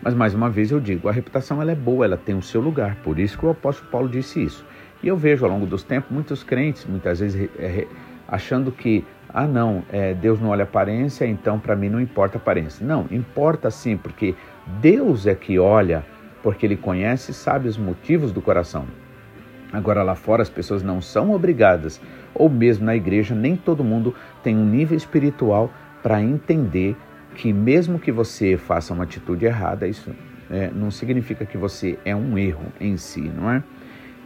Mas 0.02 0.14
mais 0.14 0.34
uma 0.34 0.50
vez 0.50 0.70
eu 0.70 0.80
digo, 0.80 1.08
a 1.08 1.12
reputação 1.12 1.62
ela 1.62 1.72
é 1.72 1.74
boa, 1.74 2.04
ela 2.04 2.16
tem 2.16 2.34
o 2.34 2.42
seu 2.42 2.60
lugar. 2.60 2.96
Por 2.96 3.18
isso 3.18 3.38
que 3.38 3.46
o 3.46 3.50
apóstolo 3.50 3.90
Paulo 3.90 4.08
disse 4.08 4.42
isso. 4.42 4.66
E 5.02 5.08
eu 5.08 5.16
vejo 5.16 5.44
ao 5.44 5.50
longo 5.50 5.66
dos 5.66 5.82
tempos 5.82 6.10
muitos 6.10 6.42
crentes, 6.42 6.86
muitas 6.86 7.20
vezes 7.20 7.48
é, 7.58 7.86
achando 8.28 8.70
que 8.70 9.04
ah, 9.32 9.46
não, 9.46 9.82
é, 9.92 10.14
Deus 10.14 10.40
não 10.40 10.50
olha 10.50 10.64
aparência, 10.64 11.24
então 11.24 11.58
para 11.58 11.76
mim 11.76 11.88
não 11.88 12.00
importa 12.00 12.38
aparência. 12.38 12.84
Não, 12.84 13.06
importa 13.10 13.70
sim, 13.70 13.96
porque 13.96 14.34
Deus 14.80 15.26
é 15.26 15.34
que 15.34 15.58
olha, 15.58 16.04
porque 16.42 16.66
Ele 16.66 16.76
conhece 16.76 17.30
e 17.30 17.34
sabe 17.34 17.68
os 17.68 17.76
motivos 17.76 18.32
do 18.32 18.42
coração. 18.42 18.86
Agora, 19.72 20.02
lá 20.02 20.16
fora, 20.16 20.42
as 20.42 20.50
pessoas 20.50 20.82
não 20.82 21.00
são 21.00 21.32
obrigadas, 21.32 22.00
ou 22.34 22.48
mesmo 22.48 22.86
na 22.86 22.96
igreja, 22.96 23.34
nem 23.34 23.56
todo 23.56 23.84
mundo 23.84 24.14
tem 24.42 24.56
um 24.56 24.64
nível 24.64 24.96
espiritual 24.96 25.70
para 26.02 26.20
entender 26.20 26.96
que 27.36 27.52
mesmo 27.52 27.98
que 27.98 28.10
você 28.10 28.56
faça 28.56 28.92
uma 28.92 29.04
atitude 29.04 29.44
errada, 29.44 29.86
isso 29.86 30.10
é, 30.50 30.70
não 30.74 30.90
significa 30.90 31.46
que 31.46 31.56
você 31.56 31.96
é 32.04 32.16
um 32.16 32.36
erro 32.36 32.64
em 32.80 32.96
si, 32.96 33.20
não 33.20 33.48
é? 33.48 33.62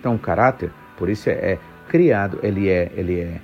Então, 0.00 0.14
o 0.14 0.18
caráter, 0.18 0.70
por 0.96 1.10
isso 1.10 1.28
é, 1.28 1.32
é 1.32 1.58
criado, 1.88 2.38
ele 2.42 2.70
é, 2.70 2.90
ele 2.96 3.20
é 3.20 3.40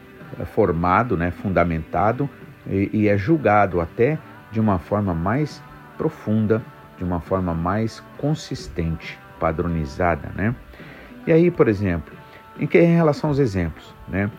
formado, 0.47 1.16
né, 1.16 1.31
fundamentado 1.31 2.29
e, 2.66 2.90
e 2.93 3.09
é 3.09 3.16
julgado 3.16 3.81
até 3.81 4.19
de 4.51 4.61
uma 4.61 4.79
forma 4.79 5.14
mais 5.14 5.62
profunda, 5.97 6.62
de 6.97 7.05
uma 7.05 7.21
forma 7.21 7.55
mais 7.55 8.01
consistente, 8.19 9.19
padronizada, 9.38 10.31
né? 10.35 10.55
E 11.27 11.33
aí, 11.33 11.51
por 11.51 11.69
exemplo, 11.69 12.12
em, 12.59 12.66
que, 12.66 12.79
em 12.79 12.97
relação 12.97 13.31
aos 13.31 13.38
exemplos, 13.38 13.95
né? 14.09 14.31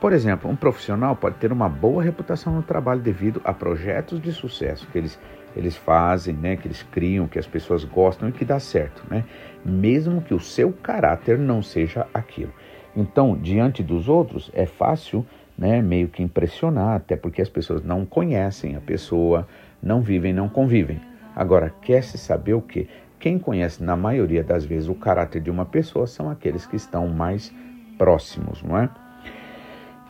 Por 0.00 0.14
exemplo, 0.14 0.50
um 0.50 0.56
profissional 0.56 1.14
pode 1.14 1.36
ter 1.36 1.52
uma 1.52 1.68
boa 1.68 2.02
reputação 2.02 2.54
no 2.54 2.62
trabalho 2.62 3.02
devido 3.02 3.40
a 3.44 3.52
projetos 3.52 4.20
de 4.20 4.32
sucesso 4.32 4.86
que 4.90 4.96
eles, 4.96 5.20
eles 5.54 5.76
fazem, 5.76 6.34
né, 6.34 6.56
que 6.56 6.66
eles 6.66 6.82
criam, 6.90 7.28
que 7.28 7.38
as 7.38 7.46
pessoas 7.46 7.84
gostam 7.84 8.30
e 8.30 8.32
que 8.32 8.42
dá 8.42 8.58
certo, 8.58 9.02
né? 9.10 9.24
mesmo 9.62 10.22
que 10.22 10.32
o 10.32 10.40
seu 10.40 10.72
caráter 10.72 11.38
não 11.38 11.62
seja 11.62 12.06
aquilo. 12.14 12.52
Então, 12.96 13.36
diante 13.36 13.82
dos 13.82 14.08
outros, 14.08 14.50
é 14.54 14.64
fácil 14.64 15.24
né, 15.60 15.82
meio 15.82 16.08
que 16.08 16.22
impressionar, 16.22 16.96
até 16.96 17.14
porque 17.14 17.42
as 17.42 17.50
pessoas 17.50 17.84
não 17.84 18.06
conhecem 18.06 18.76
a 18.76 18.80
pessoa, 18.80 19.46
não 19.82 20.00
vivem, 20.00 20.32
não 20.32 20.48
convivem. 20.48 20.98
Agora, 21.36 21.72
quer 21.82 22.02
se 22.02 22.16
saber 22.16 22.54
o 22.54 22.62
que? 22.62 22.88
Quem 23.18 23.38
conhece, 23.38 23.84
na 23.84 23.94
maioria 23.94 24.42
das 24.42 24.64
vezes, 24.64 24.88
o 24.88 24.94
caráter 24.94 25.42
de 25.42 25.50
uma 25.50 25.66
pessoa 25.66 26.06
são 26.06 26.30
aqueles 26.30 26.64
que 26.64 26.76
estão 26.76 27.06
mais 27.08 27.52
próximos, 27.98 28.62
não 28.62 28.78
é? 28.78 28.88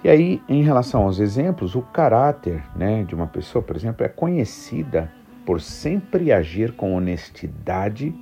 E 0.04 0.08
aí, 0.08 0.40
em 0.48 0.62
relação 0.62 1.02
aos 1.02 1.18
exemplos, 1.18 1.74
o 1.74 1.82
caráter 1.82 2.62
né, 2.76 3.02
de 3.02 3.14
uma 3.14 3.26
pessoa, 3.26 3.60
por 3.60 3.74
exemplo, 3.74 4.06
é 4.06 4.08
conhecida 4.08 5.12
por 5.44 5.60
sempre 5.60 6.30
agir 6.32 6.72
com 6.72 6.94
honestidade 6.94 8.14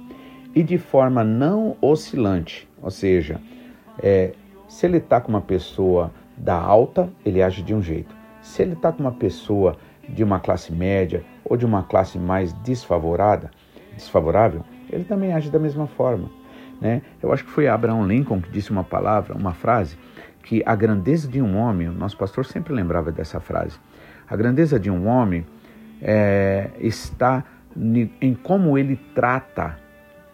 e 0.55 0.63
de 0.63 0.79
forma 0.79 1.23
não 1.23 1.77
oscilante. 1.81 2.67
Ou 2.83 2.91
seja, 2.91 3.39
é, 4.03 4.33
se 4.67 4.87
ele 4.87 4.97
está 4.97 5.21
com 5.21 5.29
uma 5.29 5.43
pessoa 5.43 6.11
da 6.39 6.55
alta, 6.55 7.11
ele 7.25 7.43
age 7.43 7.63
de 7.63 7.75
um 7.75 7.83
jeito. 7.83 8.15
Se 8.41 8.63
ele 8.63 8.73
está 8.73 8.93
com 8.93 9.01
uma 9.01 9.13
pessoa 9.13 9.77
de 10.09 10.25
uma 10.25 10.41
classe 10.41 10.73
média 10.73 11.23
ou 11.45 11.57
de 11.57 11.67
uma 11.67 11.83
classe 11.83 12.19
mais 12.19 12.53
desfavorada, 12.53 13.51
desfavorável, 13.95 14.65
ele 14.91 15.05
também 15.05 15.33
age 15.33 15.51
da 15.51 15.59
mesma 15.59 15.87
forma. 15.87 16.31
Né? 16.81 17.03
Eu 17.23 17.33
acho 17.33 17.45
que 17.45 17.51
foi 17.51 17.69
Abraham 17.69 18.07
Lincoln 18.07 18.41
que 18.41 18.51
disse 18.51 18.71
uma 18.71 18.85
palavra, 18.85 19.35
uma 19.37 19.53
frase 19.53 19.99
que 20.43 20.63
a 20.65 20.75
grandeza 20.75 21.29
de 21.29 21.43
um 21.43 21.59
homem, 21.59 21.89
o 21.89 21.93
nosso 21.93 22.17
pastor 22.17 22.47
sempre 22.47 22.73
lembrava 22.73 23.13
dessa 23.13 23.41
frase, 23.41 23.79
a 24.29 24.37
grandeza 24.37 24.79
de 24.79 24.91
um 24.91 25.07
homem 25.07 25.45
é, 26.01 26.71
está 26.79 27.45
em 28.21 28.35
como 28.35 28.79
ele 28.79 28.97
trata 29.15 29.79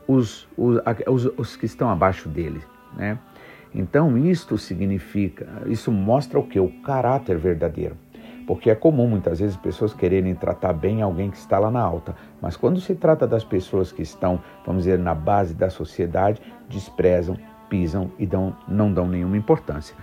os, 0.06 0.48
os, 0.56 0.78
os, 1.06 1.24
os 1.36 1.56
que 1.56 1.66
estão 1.66 1.90
abaixo 1.90 2.28
dele. 2.28 2.60
Né? 2.96 3.18
Então, 3.74 4.16
isto 4.16 4.56
significa, 4.56 5.46
isso 5.66 5.90
mostra 5.90 6.38
o 6.38 6.46
que? 6.46 6.60
O 6.60 6.68
caráter 6.82 7.36
verdadeiro. 7.36 7.96
Porque 8.46 8.70
é 8.70 8.74
comum 8.74 9.08
muitas 9.08 9.40
vezes 9.40 9.56
pessoas 9.56 9.92
quererem 9.94 10.34
tratar 10.34 10.72
bem 10.72 11.02
alguém 11.02 11.30
que 11.30 11.36
está 11.36 11.58
lá 11.58 11.70
na 11.70 11.80
alta, 11.80 12.14
mas 12.40 12.56
quando 12.56 12.80
se 12.80 12.94
trata 12.94 13.26
das 13.26 13.42
pessoas 13.42 13.90
que 13.90 14.02
estão, 14.02 14.40
vamos 14.66 14.84
dizer, 14.84 14.98
na 14.98 15.14
base 15.14 15.54
da 15.54 15.70
sociedade, 15.70 16.40
desprezam, 16.68 17.36
pisam 17.68 18.10
e 18.18 18.26
dão, 18.26 18.54
não 18.68 18.92
dão 18.92 19.08
nenhuma 19.08 19.36
importância. 19.36 19.96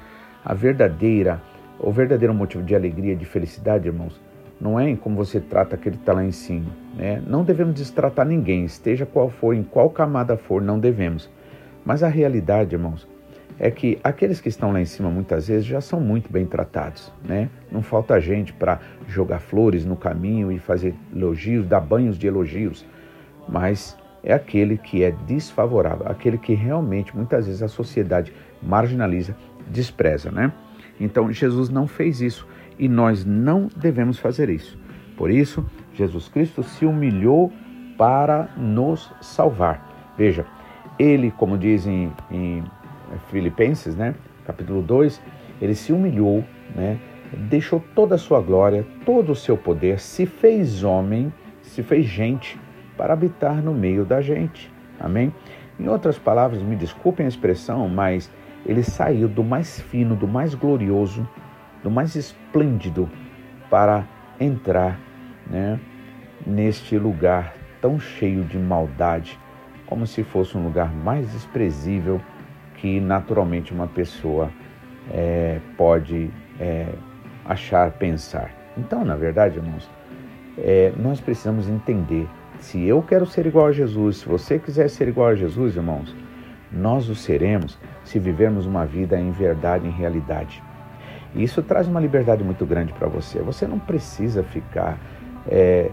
A 0.43 0.53
verdadeira, 0.53 1.41
o 1.79 1.91
verdadeiro 1.91 2.33
motivo 2.33 2.63
de 2.63 2.75
alegria, 2.75 3.15
de 3.15 3.25
felicidade, 3.25 3.87
irmãos, 3.87 4.19
não 4.59 4.79
é 4.79 4.89
em 4.89 4.95
como 4.95 5.15
você 5.15 5.39
trata 5.39 5.75
aquele 5.75 5.97
que 5.97 6.01
está 6.01 6.13
lá 6.13 6.23
em 6.23 6.31
cima. 6.31 6.71
Né? 6.95 7.21
Não 7.25 7.43
devemos 7.43 7.75
destratar 7.75 8.25
ninguém, 8.25 8.65
esteja 8.65 9.05
qual 9.05 9.29
for, 9.29 9.55
em 9.55 9.63
qual 9.63 9.89
camada 9.89 10.35
for, 10.35 10.61
não 10.61 10.79
devemos. 10.79 11.29
Mas 11.85 12.03
a 12.03 12.07
realidade, 12.07 12.75
irmãos, 12.75 13.07
é 13.63 13.69
que 13.69 13.99
aqueles 14.03 14.41
que 14.41 14.49
estão 14.49 14.73
lá 14.73 14.81
em 14.81 14.85
cima 14.85 15.07
muitas 15.11 15.47
vezes 15.47 15.63
já 15.63 15.79
são 15.79 16.01
muito 16.01 16.33
bem 16.33 16.47
tratados, 16.47 17.13
né? 17.23 17.47
Não 17.71 17.83
falta 17.83 18.19
gente 18.19 18.51
para 18.51 18.79
jogar 19.07 19.37
flores 19.37 19.85
no 19.85 19.95
caminho 19.95 20.51
e 20.51 20.57
fazer 20.57 20.95
elogios, 21.15 21.67
dar 21.67 21.79
banhos 21.79 22.17
de 22.17 22.25
elogios, 22.25 22.83
mas 23.47 23.95
é 24.23 24.33
aquele 24.33 24.79
que 24.79 25.03
é 25.03 25.11
desfavorável, 25.11 26.07
aquele 26.07 26.39
que 26.39 26.55
realmente 26.55 27.15
muitas 27.15 27.45
vezes 27.45 27.61
a 27.61 27.67
sociedade 27.67 28.33
marginaliza, 28.63 29.37
despreza, 29.67 30.31
né? 30.31 30.51
Então 30.99 31.31
Jesus 31.31 31.69
não 31.69 31.85
fez 31.85 32.19
isso 32.19 32.47
e 32.79 32.89
nós 32.89 33.23
não 33.23 33.69
devemos 33.77 34.17
fazer 34.17 34.49
isso. 34.49 34.75
Por 35.15 35.29
isso, 35.29 35.63
Jesus 35.93 36.27
Cristo 36.27 36.63
se 36.63 36.83
humilhou 36.83 37.53
para 37.95 38.49
nos 38.57 39.13
salvar. 39.21 40.13
Veja, 40.17 40.47
ele, 40.97 41.29
como 41.29 41.59
dizem 41.59 42.11
em 42.31 42.63
Filipenses, 43.29 43.95
né, 43.95 44.15
capítulo 44.45 44.81
2, 44.81 45.21
ele 45.61 45.75
se 45.75 45.93
humilhou, 45.93 46.43
né, 46.75 46.99
deixou 47.49 47.81
toda 47.95 48.15
a 48.15 48.17
sua 48.17 48.41
glória, 48.41 48.85
todo 49.05 49.31
o 49.31 49.35
seu 49.35 49.57
poder, 49.57 49.99
se 49.99 50.25
fez 50.25 50.83
homem, 50.83 51.31
se 51.61 51.83
fez 51.83 52.05
gente 52.05 52.59
para 52.97 53.13
habitar 53.13 53.61
no 53.61 53.73
meio 53.73 54.05
da 54.05 54.21
gente. 54.21 54.71
Amém? 54.99 55.33
Em 55.79 55.87
outras 55.87 56.17
palavras, 56.19 56.61
me 56.61 56.75
desculpem 56.75 57.25
a 57.25 57.29
expressão, 57.29 57.87
mas 57.89 58.29
ele 58.65 58.83
saiu 58.83 59.27
do 59.27 59.43
mais 59.43 59.79
fino, 59.79 60.15
do 60.15 60.27
mais 60.27 60.53
glorioso, 60.53 61.27
do 61.81 61.89
mais 61.89 62.15
esplêndido 62.15 63.09
para 63.69 64.05
entrar 64.39 64.99
né, 65.49 65.79
neste 66.45 66.97
lugar 66.97 67.55
tão 67.81 67.99
cheio 67.99 68.43
de 68.43 68.59
maldade, 68.59 69.39
como 69.87 70.05
se 70.05 70.23
fosse 70.23 70.57
um 70.57 70.63
lugar 70.63 70.93
mais 70.93 71.31
desprezível 71.31 72.21
que 72.81 72.99
naturalmente 72.99 73.71
uma 73.71 73.85
pessoa 73.85 74.51
é, 75.11 75.59
pode 75.77 76.31
é, 76.59 76.87
achar, 77.45 77.91
pensar. 77.91 78.51
Então, 78.75 79.05
na 79.05 79.15
verdade, 79.15 79.57
irmãos, 79.57 79.87
é, 80.57 80.91
nós 80.97 81.21
precisamos 81.21 81.69
entender 81.69 82.27
se 82.59 82.83
eu 82.83 83.03
quero 83.03 83.27
ser 83.27 83.45
igual 83.45 83.67
a 83.67 83.71
Jesus, 83.71 84.17
se 84.17 84.27
você 84.27 84.57
quiser 84.57 84.89
ser 84.89 85.07
igual 85.07 85.27
a 85.27 85.35
Jesus, 85.35 85.75
irmãos, 85.75 86.15
nós 86.71 87.07
o 87.07 87.13
seremos 87.13 87.77
se 88.03 88.17
vivermos 88.17 88.65
uma 88.65 88.85
vida 88.85 89.19
em 89.19 89.29
verdade, 89.29 89.87
em 89.87 89.91
realidade. 89.91 90.63
E 91.35 91.43
isso 91.43 91.61
traz 91.61 91.87
uma 91.87 91.99
liberdade 91.99 92.43
muito 92.43 92.65
grande 92.65 92.93
para 92.93 93.07
você. 93.07 93.39
Você 93.39 93.67
não 93.67 93.77
precisa 93.77 94.41
ficar 94.41 94.97
é, 95.47 95.91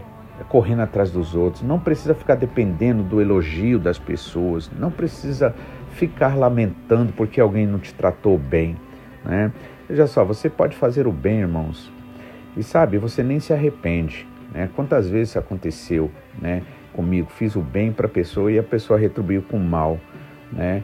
correndo 0.48 0.81
atrás 0.81 1.11
dos 1.11 1.35
outros, 1.35 1.62
não 1.62 1.79
precisa 1.79 2.14
ficar 2.14 2.35
dependendo 2.35 3.03
do 3.03 3.20
elogio 3.20 3.79
das 3.79 3.98
pessoas, 3.98 4.70
não 4.79 4.90
precisa 4.90 5.55
ficar 5.92 6.37
lamentando 6.37 7.12
porque 7.12 7.40
alguém 7.40 7.66
não 7.66 7.79
te 7.79 7.92
tratou 7.92 8.38
bem. 8.38 8.77
Né? 9.24 9.53
Veja 9.88 10.07
só, 10.07 10.24
você 10.24 10.48
pode 10.48 10.77
fazer 10.77 11.07
o 11.07 11.12
bem, 11.12 11.40
irmãos, 11.40 11.92
e 12.57 12.62
sabe, 12.62 12.98
você 12.98 13.22
nem 13.22 13.40
se 13.40 13.53
arrepende. 13.53 14.27
Né? 14.53 14.68
Quantas 14.74 15.09
vezes 15.09 15.37
aconteceu 15.37 16.11
né, 16.40 16.62
comigo? 16.92 17.31
Fiz 17.31 17.57
o 17.57 17.61
bem 17.61 17.92
para 17.92 18.07
a 18.07 18.11
pessoa 18.11 18.51
e 18.51 18.59
a 18.59 18.62
pessoa 18.62 18.98
retribuiu 18.98 19.42
com 19.42 19.57
o 19.57 19.61
mal. 19.61 19.98
Né? 20.53 20.83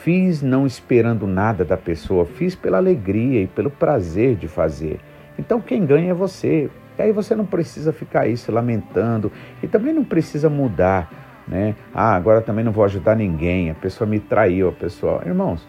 Fiz 0.00 0.40
não 0.40 0.66
esperando 0.66 1.26
nada 1.26 1.64
da 1.64 1.76
pessoa, 1.76 2.24
fiz 2.24 2.54
pela 2.54 2.78
alegria 2.78 3.42
e 3.42 3.46
pelo 3.46 3.70
prazer 3.70 4.36
de 4.36 4.48
fazer. 4.48 4.98
Então 5.38 5.60
quem 5.60 5.84
ganha 5.84 6.10
é 6.10 6.14
você. 6.14 6.70
E 6.98 7.02
aí 7.02 7.12
você 7.12 7.34
não 7.34 7.46
precisa 7.46 7.92
ficar 7.92 8.22
aí 8.22 8.36
se 8.36 8.50
lamentando 8.50 9.32
e 9.62 9.68
também 9.68 9.92
não 9.92 10.04
precisa 10.04 10.50
mudar, 10.50 11.10
né? 11.48 11.74
Ah, 11.94 12.14
agora 12.14 12.40
também 12.40 12.64
não 12.64 12.72
vou 12.72 12.84
ajudar 12.84 13.16
ninguém, 13.16 13.70
a 13.70 13.74
pessoa 13.74 14.08
me 14.08 14.20
traiu, 14.20 14.68
a 14.68 14.72
pessoa. 14.72 15.22
Irmãos, 15.24 15.66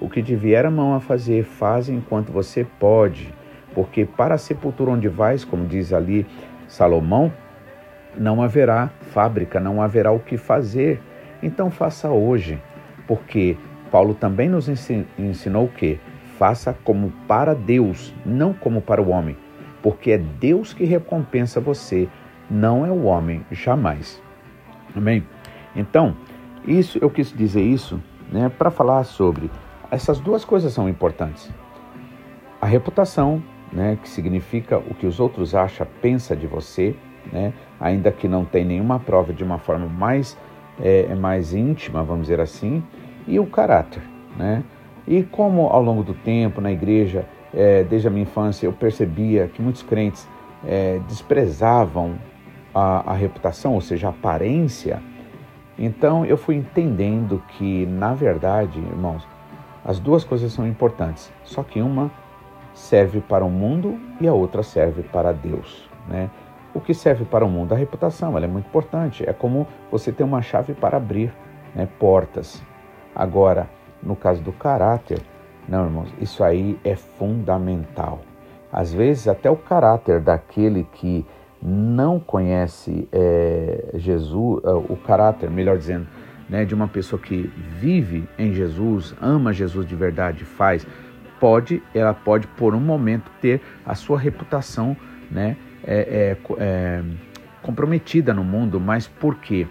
o 0.00 0.08
que 0.08 0.22
te 0.22 0.54
a 0.54 0.70
mão 0.70 0.94
a 0.94 1.00
fazer, 1.00 1.44
faz 1.44 1.88
enquanto 1.88 2.30
você 2.30 2.64
pode, 2.78 3.32
porque 3.74 4.04
para 4.04 4.36
a 4.36 4.38
sepultura 4.38 4.92
onde 4.92 5.08
vais, 5.08 5.44
como 5.44 5.66
diz 5.66 5.92
ali 5.92 6.26
Salomão, 6.68 7.32
não 8.16 8.42
haverá 8.42 8.90
fábrica, 9.12 9.60
não 9.60 9.82
haverá 9.82 10.12
o 10.12 10.20
que 10.20 10.36
fazer. 10.36 11.00
Então 11.42 11.70
faça 11.70 12.10
hoje, 12.10 12.60
porque 13.06 13.56
Paulo 13.90 14.14
também 14.14 14.48
nos 14.48 14.68
ensinou 14.68 15.64
o 15.64 15.68
que? 15.68 15.98
Faça 16.38 16.76
como 16.84 17.12
para 17.26 17.54
Deus, 17.54 18.14
não 18.24 18.52
como 18.52 18.80
para 18.80 19.02
o 19.02 19.08
homem, 19.08 19.36
porque 19.82 20.12
é 20.12 20.18
Deus 20.18 20.72
que 20.72 20.84
recompensa 20.84 21.60
você, 21.60 22.08
não 22.50 22.84
é 22.84 22.90
o 22.90 23.04
homem, 23.04 23.44
jamais. 23.50 24.22
Amém? 24.94 25.24
Então, 25.76 26.16
isso 26.66 26.98
eu 27.00 27.10
quis 27.10 27.32
dizer 27.32 27.62
isso 27.62 28.02
né, 28.32 28.48
para 28.48 28.70
falar 28.70 29.04
sobre 29.04 29.50
essas 29.90 30.20
duas 30.20 30.44
coisas 30.44 30.72
são 30.72 30.88
importantes. 30.88 31.50
A 32.60 32.66
reputação, 32.66 33.42
né, 33.72 33.98
que 34.02 34.08
significa 34.08 34.78
o 34.78 34.94
que 34.94 35.06
os 35.06 35.18
outros 35.18 35.54
acham, 35.54 35.86
pensa 36.02 36.36
de 36.36 36.46
você, 36.46 36.94
né, 37.32 37.52
ainda 37.80 38.10
que 38.10 38.28
não 38.28 38.44
tem 38.44 38.64
nenhuma 38.64 38.98
prova 38.98 39.32
de 39.32 39.42
uma 39.42 39.58
forma 39.58 39.86
mais, 39.86 40.36
é, 40.80 41.14
mais 41.14 41.54
íntima, 41.54 42.02
vamos 42.02 42.22
dizer 42.22 42.40
assim, 42.40 42.82
e 43.26 43.38
o 43.38 43.46
caráter. 43.46 44.02
Né? 44.36 44.62
E 45.06 45.22
como 45.22 45.68
ao 45.68 45.82
longo 45.82 46.02
do 46.02 46.14
tempo 46.14 46.60
na 46.60 46.70
igreja, 46.70 47.24
é, 47.58 47.82
desde 47.82 48.06
a 48.06 48.10
minha 48.10 48.22
infância, 48.22 48.66
eu 48.66 48.72
percebia 48.72 49.48
que 49.48 49.60
muitos 49.60 49.82
crentes 49.82 50.28
é, 50.64 51.00
desprezavam 51.08 52.14
a, 52.72 53.10
a 53.10 53.14
reputação, 53.14 53.74
ou 53.74 53.80
seja, 53.80 54.06
a 54.06 54.10
aparência, 54.10 55.02
então 55.76 56.24
eu 56.24 56.36
fui 56.36 56.54
entendendo 56.54 57.42
que, 57.48 57.84
na 57.86 58.14
verdade, 58.14 58.78
irmãos, 58.78 59.26
as 59.84 59.98
duas 59.98 60.22
coisas 60.22 60.52
são 60.52 60.66
importantes, 60.68 61.32
só 61.42 61.64
que 61.64 61.82
uma 61.82 62.10
serve 62.74 63.20
para 63.20 63.44
o 63.44 63.50
mundo 63.50 63.98
e 64.20 64.28
a 64.28 64.32
outra 64.32 64.62
serve 64.62 65.02
para 65.02 65.32
Deus. 65.32 65.88
Né? 66.06 66.30
O 66.72 66.80
que 66.80 66.94
serve 66.94 67.24
para 67.24 67.44
o 67.44 67.48
mundo? 67.48 67.74
A 67.74 67.76
reputação, 67.76 68.36
ela 68.36 68.46
é 68.46 68.48
muito 68.48 68.66
importante. 68.66 69.28
É 69.28 69.32
como 69.32 69.66
você 69.90 70.12
ter 70.12 70.22
uma 70.22 70.40
chave 70.42 70.74
para 70.74 70.96
abrir 70.96 71.32
né, 71.74 71.88
portas. 71.98 72.62
Agora, 73.14 73.68
no 74.00 74.14
caso 74.14 74.42
do 74.42 74.52
caráter, 74.52 75.20
não, 75.68 75.84
irmãos, 75.84 76.12
isso 76.20 76.42
aí 76.42 76.78
é 76.82 76.96
fundamental. 76.96 78.22
Às 78.72 78.92
vezes, 78.92 79.28
até 79.28 79.50
o 79.50 79.56
caráter 79.56 80.20
daquele 80.20 80.84
que 80.92 81.26
não 81.60 82.18
conhece 82.18 83.08
é, 83.12 83.90
Jesus, 83.94 84.62
é, 84.64 84.70
o 84.70 84.96
caráter, 84.96 85.50
melhor 85.50 85.76
dizendo, 85.76 86.06
né, 86.48 86.64
de 86.64 86.74
uma 86.74 86.88
pessoa 86.88 87.20
que 87.20 87.52
vive 87.78 88.26
em 88.38 88.52
Jesus, 88.52 89.14
ama 89.20 89.52
Jesus 89.52 89.86
de 89.86 89.94
verdade, 89.94 90.44
faz, 90.44 90.86
pode, 91.38 91.82
ela 91.94 92.14
pode 92.14 92.46
por 92.46 92.74
um 92.74 92.80
momento 92.80 93.30
ter 93.40 93.60
a 93.84 93.94
sua 93.94 94.18
reputação, 94.18 94.96
né, 95.30 95.56
é, 95.84 96.36
é, 96.36 96.54
é, 96.58 97.02
comprometida 97.62 98.32
no 98.32 98.44
mundo, 98.44 98.80
mas 98.80 99.06
por 99.06 99.36
quê? 99.36 99.66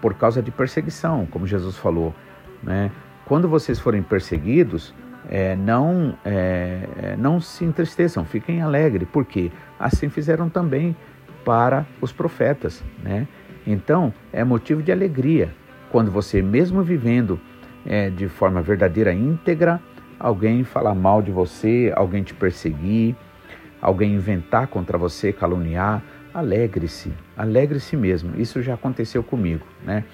Por 0.00 0.14
causa 0.14 0.42
de 0.42 0.50
perseguição, 0.50 1.26
como 1.26 1.46
Jesus 1.46 1.76
falou. 1.76 2.14
Né? 2.62 2.90
Quando 3.24 3.48
vocês 3.48 3.78
forem 3.78 4.02
perseguidos, 4.02 4.94
é, 5.28 5.54
não, 5.56 6.14
é, 6.24 6.88
é, 7.02 7.16
não 7.16 7.40
se 7.40 7.64
entristeçam, 7.64 8.24
fiquem 8.24 8.62
alegres, 8.62 9.08
porque 9.12 9.50
assim 9.78 10.08
fizeram 10.08 10.48
também 10.48 10.96
para 11.44 11.86
os 12.00 12.12
profetas. 12.12 12.82
Né? 13.02 13.26
Então, 13.66 14.12
é 14.32 14.42
motivo 14.44 14.82
de 14.82 14.90
alegria 14.92 15.52
quando 15.90 16.10
você, 16.10 16.42
mesmo 16.42 16.82
vivendo 16.82 17.38
é, 17.86 18.10
de 18.10 18.28
forma 18.28 18.62
verdadeira, 18.62 19.12
íntegra, 19.12 19.80
alguém 20.18 20.64
falar 20.64 20.94
mal 20.94 21.20
de 21.20 21.30
você, 21.30 21.92
alguém 21.94 22.22
te 22.22 22.34
perseguir, 22.34 23.14
alguém 23.80 24.14
inventar 24.14 24.68
contra 24.68 24.96
você, 24.96 25.32
caluniar, 25.32 26.02
alegre-se, 26.32 27.12
alegre-se 27.36 27.96
mesmo. 27.96 28.40
Isso 28.40 28.62
já 28.62 28.74
aconteceu 28.74 29.22
comigo, 29.22 29.66
né? 29.84 30.04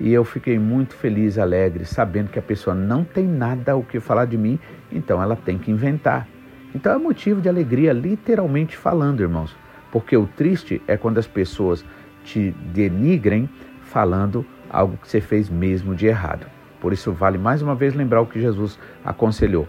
E 0.00 0.10
eu 0.10 0.24
fiquei 0.24 0.58
muito 0.58 0.94
feliz, 0.94 1.38
alegre, 1.38 1.84
sabendo 1.84 2.30
que 2.30 2.38
a 2.38 2.42
pessoa 2.42 2.74
não 2.74 3.04
tem 3.04 3.26
nada 3.26 3.76
o 3.76 3.84
que 3.84 4.00
falar 4.00 4.24
de 4.24 4.38
mim, 4.38 4.58
então 4.90 5.22
ela 5.22 5.36
tem 5.36 5.58
que 5.58 5.70
inventar. 5.70 6.26
Então 6.74 6.92
é 6.92 6.98
motivo 6.98 7.40
de 7.40 7.48
alegria, 7.48 7.92
literalmente 7.92 8.76
falando, 8.76 9.20
irmãos. 9.20 9.54
Porque 9.92 10.16
o 10.16 10.26
triste 10.26 10.80
é 10.86 10.96
quando 10.96 11.18
as 11.18 11.26
pessoas 11.26 11.84
te 12.24 12.52
denigrem 12.72 13.48
falando 13.82 14.46
algo 14.70 14.96
que 14.96 15.08
você 15.08 15.20
fez 15.20 15.50
mesmo 15.50 15.94
de 15.94 16.06
errado. 16.06 16.46
Por 16.80 16.94
isso 16.94 17.12
vale 17.12 17.36
mais 17.36 17.60
uma 17.60 17.74
vez 17.74 17.94
lembrar 17.94 18.22
o 18.22 18.26
que 18.26 18.40
Jesus 18.40 18.78
aconselhou. 19.04 19.68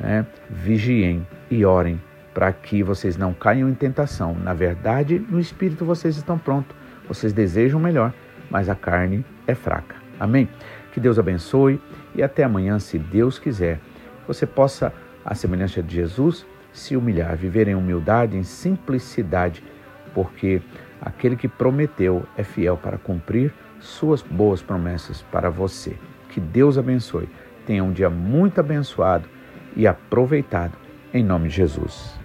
Né? 0.00 0.26
Vigiem 0.50 1.24
e 1.48 1.64
orem 1.64 2.00
para 2.34 2.52
que 2.52 2.82
vocês 2.82 3.16
não 3.16 3.32
caiam 3.32 3.68
em 3.68 3.74
tentação. 3.74 4.34
Na 4.34 4.54
verdade, 4.54 5.18
no 5.18 5.38
espírito 5.38 5.84
vocês 5.84 6.16
estão 6.16 6.38
prontos, 6.38 6.74
vocês 7.06 7.32
desejam 7.32 7.78
melhor, 7.78 8.12
mas 8.50 8.68
a 8.68 8.74
carne 8.74 9.24
é 9.46 9.54
fraca. 9.54 9.96
Amém? 10.18 10.48
Que 10.92 11.00
Deus 11.00 11.18
abençoe 11.18 11.80
e 12.14 12.22
até 12.22 12.44
amanhã, 12.44 12.78
se 12.78 12.98
Deus 12.98 13.38
quiser. 13.38 13.80
Você 14.26 14.46
possa, 14.46 14.92
à 15.24 15.34
semelhança 15.34 15.82
de 15.82 15.94
Jesus, 15.94 16.46
se 16.72 16.96
humilhar, 16.96 17.36
viver 17.36 17.68
em 17.68 17.74
humildade, 17.74 18.36
em 18.36 18.42
simplicidade, 18.42 19.62
porque 20.14 20.62
aquele 21.00 21.36
que 21.36 21.48
prometeu 21.48 22.24
é 22.36 22.42
fiel 22.42 22.76
para 22.76 22.98
cumprir 22.98 23.52
suas 23.80 24.22
boas 24.22 24.62
promessas 24.62 25.22
para 25.22 25.50
você. 25.50 25.96
Que 26.30 26.40
Deus 26.40 26.78
abençoe. 26.78 27.28
Tenha 27.66 27.84
um 27.84 27.92
dia 27.92 28.08
muito 28.08 28.60
abençoado 28.60 29.28
e 29.76 29.86
aproveitado. 29.86 30.72
Em 31.12 31.22
nome 31.22 31.48
de 31.48 31.56
Jesus. 31.56 32.21